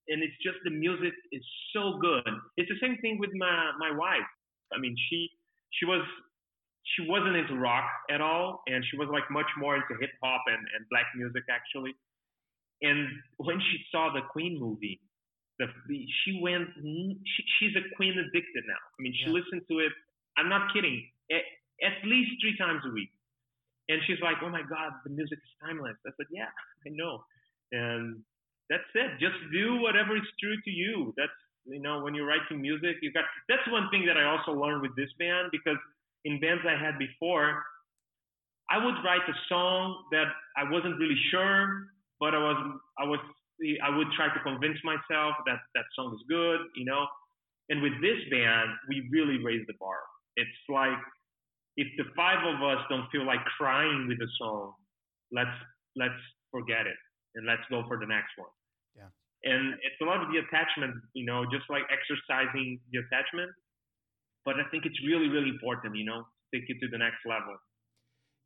[0.09, 1.43] and it's just the music is
[1.73, 2.23] so good.
[2.57, 4.29] It's the same thing with my my wife.
[4.73, 5.31] I mean, she
[5.71, 6.03] she was
[6.95, 10.43] she wasn't into rock at all, and she was like much more into hip hop
[10.47, 11.95] and, and black music actually.
[12.83, 15.01] And when she saw the Queen movie,
[15.59, 18.83] the, the she went she, she's a Queen addicted now.
[18.99, 19.33] I mean, she Yeah.
[19.39, 19.93] listened to it.
[20.37, 21.03] I'm not kidding.
[21.33, 21.43] At,
[21.83, 23.11] at least three times a week.
[23.89, 26.51] And she's like, "Oh my God, the music is timeless." I said, "Yeah,
[26.87, 27.25] I know."
[27.73, 28.23] And
[28.71, 29.19] that's it.
[29.21, 31.15] Just do whatever is true to you.
[31.17, 31.33] That's
[31.67, 33.25] you know, when you're writing music, you got.
[33.49, 35.79] That's one thing that I also learned with this band because
[36.25, 37.63] in bands I had before,
[38.71, 41.87] I would write a song that I wasn't really sure,
[42.21, 42.59] but I was
[42.99, 43.21] I was
[43.83, 47.07] I would try to convince myself that that song is good, you know.
[47.69, 49.99] And with this band, we really raised the bar.
[50.37, 50.99] It's like
[51.77, 54.75] if the five of us don't feel like crying with the song,
[55.33, 55.57] let's
[55.97, 56.99] let's forget it
[57.35, 58.51] and let's go for the next one.
[58.97, 59.13] Yeah.
[59.45, 63.51] And it's a lot of the attachment, you know, just like exercising the attachment.
[64.45, 67.19] But I think it's really, really important, you know, to take it to the next
[67.27, 67.57] level.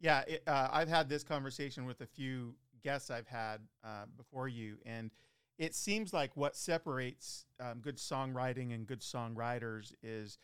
[0.01, 4.49] Yeah, it, uh, I've had this conversation with a few guests I've had uh, before
[4.49, 5.11] you, and
[5.59, 10.39] it seems like what separates um, good songwriting and good songwriters is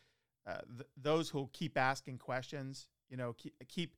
[0.47, 2.87] uh, th- those who keep asking questions.
[3.09, 3.95] You know, keep, keep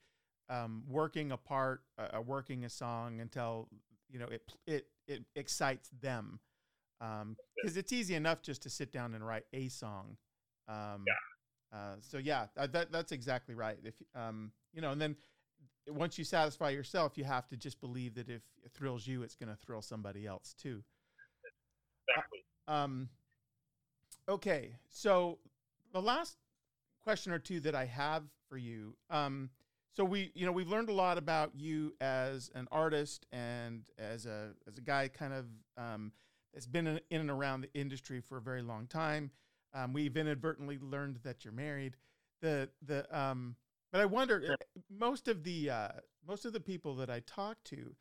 [0.49, 3.68] um, working apart, uh, working a song until
[4.10, 6.39] you know it it it excites them.
[6.99, 10.18] Because it's easy enough just to sit down and write a song.
[10.68, 11.14] Um, Yeah.
[11.72, 13.78] Uh, so yeah, uh, that that's exactly right.
[13.84, 15.16] If um, you know, and then
[15.88, 19.36] once you satisfy yourself, you have to just believe that if it thrills you, it's
[19.36, 20.84] going to thrill somebody else too.
[22.07, 22.39] Exactly.
[22.68, 23.10] Um,
[24.28, 25.39] okay, so
[25.93, 26.38] the last
[27.03, 28.95] question or two that I have for you.
[29.10, 29.49] Um,
[29.94, 34.26] so we, you know, we've learned a lot about you as an artist and as
[34.26, 35.46] a as a guy kind of
[35.78, 36.12] um,
[36.54, 39.32] that's been in, and around the industry for a very long time.
[39.74, 41.96] Um, we've inadvertently learned that you're married.
[42.42, 43.56] The the um,
[43.92, 44.56] but I wonder
[44.90, 45.90] most of the uh,
[46.28, 47.96] most of the people that I talk to,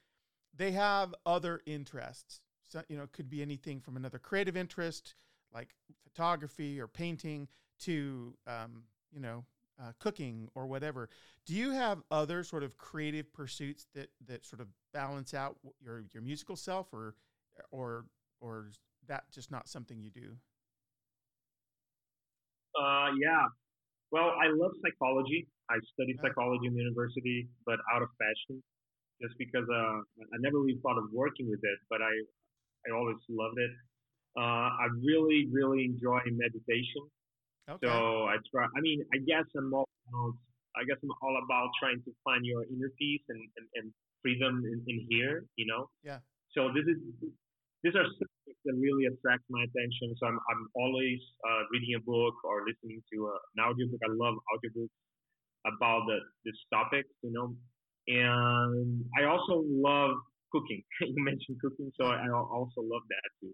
[0.55, 2.41] they have other interests.
[2.68, 5.14] So you know, it could be anything from another creative interest
[5.53, 5.74] like
[6.05, 7.49] photography or painting
[7.80, 8.82] to um,
[9.12, 9.45] you know
[9.83, 11.09] uh, cooking or whatever.
[11.47, 16.05] Do you have other sort of creative pursuits that that sort of balance out your
[16.12, 17.14] your musical self, or
[17.70, 18.07] or
[18.41, 20.37] or is that just not something you do?
[22.76, 23.47] Uh, yeah.
[24.12, 25.49] Well, I love psychology.
[25.70, 26.22] I studied Yeah.
[26.22, 28.62] psychology in the university, but out of passion,
[29.22, 29.99] just because uh,
[30.35, 32.12] I never really thought of working with it, but I,
[32.89, 33.72] I always loved it.
[34.39, 37.03] Uh, I really, really enjoy meditation.
[37.69, 37.87] Okay.
[37.87, 38.64] So I try.
[38.64, 40.35] I mean, I guess I'm all about.
[40.77, 43.87] I guess I'm all about trying to find your inner peace and, and, and
[44.23, 45.45] freedom in, in here.
[45.57, 45.91] You know.
[46.03, 46.25] Yeah.
[46.57, 46.97] So this is
[47.85, 50.16] these are subjects that really attract my attention.
[50.16, 54.01] So I'm I'm always uh, reading a book or listening to a, an audiobook.
[54.01, 54.97] I love audiobooks
[55.69, 57.12] about the this topics.
[57.23, 57.53] You know.
[58.09, 60.16] And I also love
[60.53, 60.81] cooking.
[61.05, 63.53] you mentioned cooking, so I also love that too.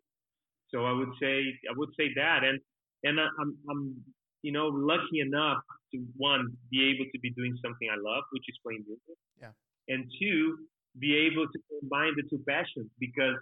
[0.71, 2.61] So I would say I would say that, and
[3.05, 4.03] and I'm I'm
[4.43, 8.45] you know lucky enough to one be able to be doing something I love, which
[8.49, 9.17] is playing music.
[9.41, 9.53] Yeah.
[9.89, 10.57] And two,
[10.99, 13.37] be able to combine the two passions because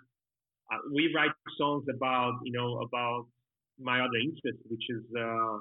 [0.72, 3.26] uh, we write songs about you know about
[3.78, 5.58] my other interest, which is uh,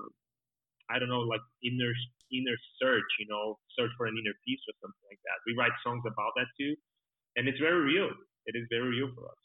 [0.90, 1.94] I don't know like inner
[2.32, 5.38] inner search, you know, search for an inner peace or something like that.
[5.46, 6.74] We write songs about that too,
[7.38, 8.10] and it's very real.
[8.50, 9.42] It is very real for us.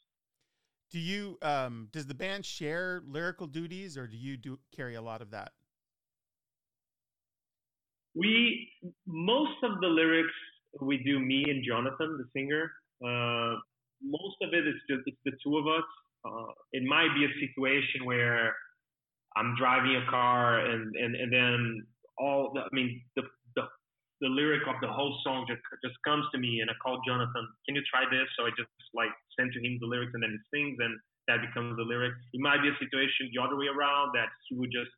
[0.89, 5.01] Do you um, does the band share lyrical duties, or do you do carry a
[5.01, 5.51] lot of that?
[8.15, 8.69] We
[9.05, 10.33] most of the lyrics
[10.81, 12.71] we do me and Jonathan, the singer.
[13.03, 13.59] Uh,
[14.01, 15.83] most of it is just it's the two of us.
[16.25, 18.53] Uh, it might be a situation where
[19.35, 21.85] I'm driving a car and and and then
[22.17, 23.23] all the, I mean the
[24.21, 27.45] the lyric of the whole song just just comes to me and I call Jonathan,
[27.65, 28.25] can you try this?
[28.37, 30.97] So I just like send to him the lyrics and then he sings and
[31.29, 32.13] that becomes the lyric.
[32.33, 34.89] It might be a situation the other way around that he would just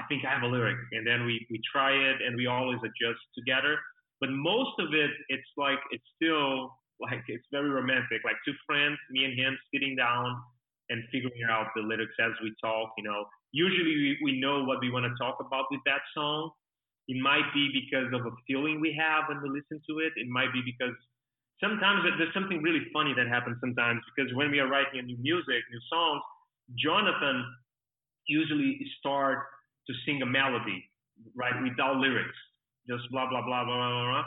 [0.00, 2.80] I think I have a lyric and then we we try it and we always
[2.80, 3.76] adjust together.
[4.20, 8.98] But most of it it's like it's still like it's very romantic, like two friends,
[9.10, 10.40] me and him sitting down
[10.90, 13.28] and figuring out the lyrics as we talk, you know.
[13.52, 16.50] Usually we, we know what we want to talk about with that song
[17.08, 20.12] it might be because of a feeling we have when we listen to it.
[20.16, 20.92] It might be because
[21.56, 25.16] sometimes there's something really funny that happens sometimes because when we are writing a new
[25.16, 26.20] music, new songs,
[26.76, 27.44] Jonathan
[28.28, 29.40] usually start
[29.88, 30.84] to sing a melody,
[31.34, 32.36] right, without lyrics,
[32.86, 34.24] just blah blah blah blah blah blah.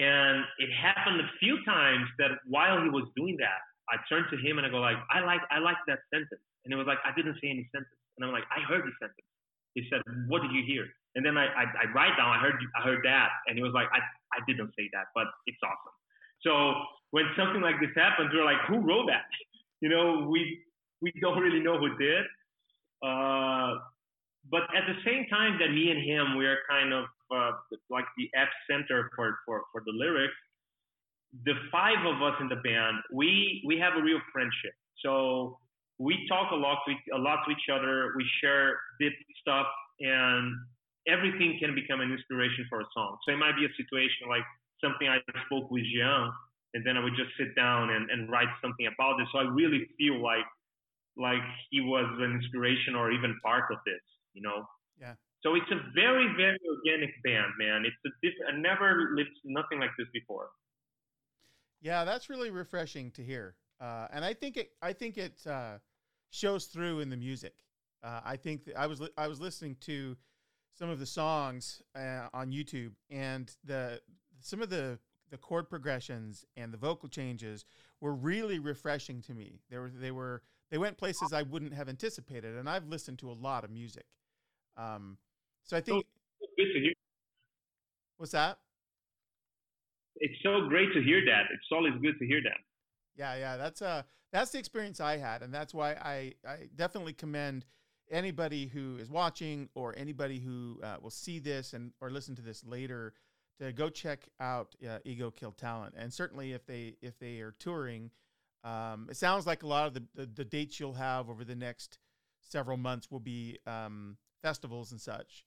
[0.00, 3.60] And it happened a few times that while he was doing that,
[3.92, 6.72] I turned to him and I go like, I like I like that sentence, and
[6.72, 9.28] it was like I didn't say any sentence, and I'm like, I heard the sentence.
[9.74, 10.88] He said, What did you hear?
[11.14, 13.28] And then I, I, I write down, I heard, I heard that.
[13.46, 13.98] And he was like, I,
[14.32, 15.96] I didn't say that, but it's awesome.
[16.40, 16.74] So
[17.10, 19.24] when something like this happens, we're like, who wrote that?
[19.82, 20.62] You know, we,
[21.00, 22.22] we don't really know who did.
[23.02, 23.82] Uh,
[24.48, 27.50] but at the same time that me and him, we are kind of uh,
[27.90, 30.34] like the epicenter for, for, for the lyrics.
[31.44, 34.70] The five of us in the band, we, we have a real friendship.
[35.04, 35.58] So
[36.02, 38.12] we talk a lot to a lot to each other.
[38.16, 39.66] We share deep stuff,
[40.00, 40.54] and
[41.08, 43.18] everything can become an inspiration for a song.
[43.26, 44.46] So it might be a situation like
[44.82, 46.30] something I spoke with Jean,
[46.74, 49.28] and then I would just sit down and, and write something about it.
[49.32, 50.46] So I really feel like
[51.16, 54.00] like he was an inspiration or even part of this,
[54.32, 54.64] you know.
[54.98, 55.14] Yeah.
[55.42, 57.84] So it's a very very organic band, man.
[57.84, 58.54] It's a different.
[58.54, 60.48] I never lived nothing like this before.
[61.80, 64.70] Yeah, that's really refreshing to hear, uh, and I think it.
[64.80, 65.78] I think it uh,
[66.30, 67.54] shows through in the music.
[68.02, 70.16] Uh, I think I was li- I was listening to
[70.74, 74.00] some of the songs uh, on YouTube, and the
[74.40, 74.98] some of the
[75.30, 77.64] the chord progressions and the vocal changes
[78.00, 79.60] were really refreshing to me.
[79.70, 83.30] They were they were they went places I wouldn't have anticipated, and I've listened to
[83.30, 84.04] a lot of music.
[84.76, 85.18] Um,
[85.64, 86.04] so I think
[86.40, 86.92] so good to hear.
[88.16, 88.58] What's that?
[90.16, 91.44] It's so great to hear that.
[91.52, 92.58] It's always good to hear that.
[93.16, 94.02] Yeah, yeah, that's uh
[94.32, 97.64] that's the experience I had, and that's why I I definitely commend
[98.12, 102.42] anybody who is watching or anybody who uh, will see this and or listen to
[102.42, 103.14] this later
[103.58, 105.94] to go check out uh, Ego Kill Talent.
[105.96, 108.10] And certainly, if they if they are touring,
[108.64, 111.56] um, it sounds like a lot of the, the, the dates you'll have over the
[111.56, 111.98] next
[112.40, 115.44] several months will be um, festivals and such.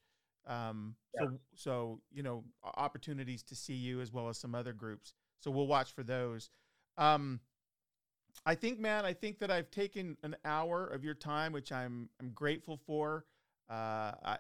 [0.48, 1.28] Um, yeah.
[1.28, 5.14] So so you know opportunities to see you as well as some other groups.
[5.40, 6.50] So we'll watch for those.
[6.98, 7.42] Um,
[8.46, 12.10] I think, man, I think that I've taken an hour of your time, which I'm
[12.20, 13.26] I'm grateful for.
[13.70, 14.38] Uh, I,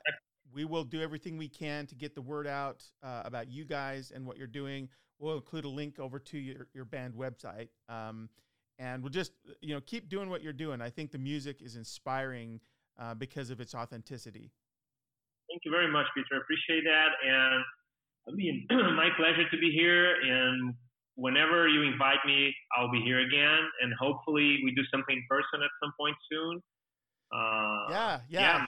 [0.53, 4.12] we will do everything we can to get the word out uh, about you guys
[4.14, 4.88] and what you're doing.
[5.18, 8.30] We'll include a link over to your, your band website, um,
[8.78, 9.32] and we'll just
[9.62, 10.82] you know keep doing what you're doing.
[10.82, 12.60] I think the music is inspiring
[12.99, 14.51] uh, because of its authenticity.
[15.49, 16.28] Thank you very much, Peter.
[16.34, 17.64] I appreciate that, and
[18.28, 20.16] I mean, my pleasure to be here.
[20.22, 20.76] And
[21.16, 25.61] whenever you invite me, I'll be here again, and hopefully we do something in person
[25.63, 26.61] at some point soon.
[27.34, 28.66] Uh, yeah, yeah, yeah.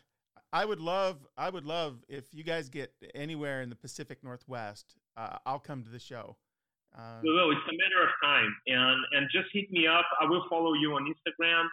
[0.54, 4.96] I would love, I would love if you guys get anywhere in the Pacific Northwest.
[5.16, 6.38] Uh, I'll come to the show.
[6.98, 7.52] Uh, we will.
[7.52, 10.06] It's a matter of time, and and just hit me up.
[10.22, 11.66] I will follow you on Instagram.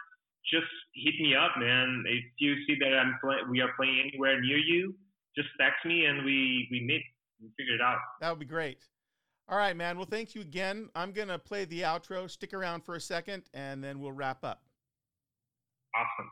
[0.51, 2.03] just hit me up, man.
[2.05, 4.93] If you see that I'm play- we are playing anywhere near you,
[5.35, 7.01] just text me and we we meet
[7.41, 7.97] and figure it out.
[8.21, 8.77] That would be great.
[9.47, 9.97] All right, man.
[9.97, 10.89] Well, thank you again.
[10.95, 12.29] I'm gonna play the outro.
[12.29, 14.63] Stick around for a second, and then we'll wrap up.
[15.95, 16.31] Awesome.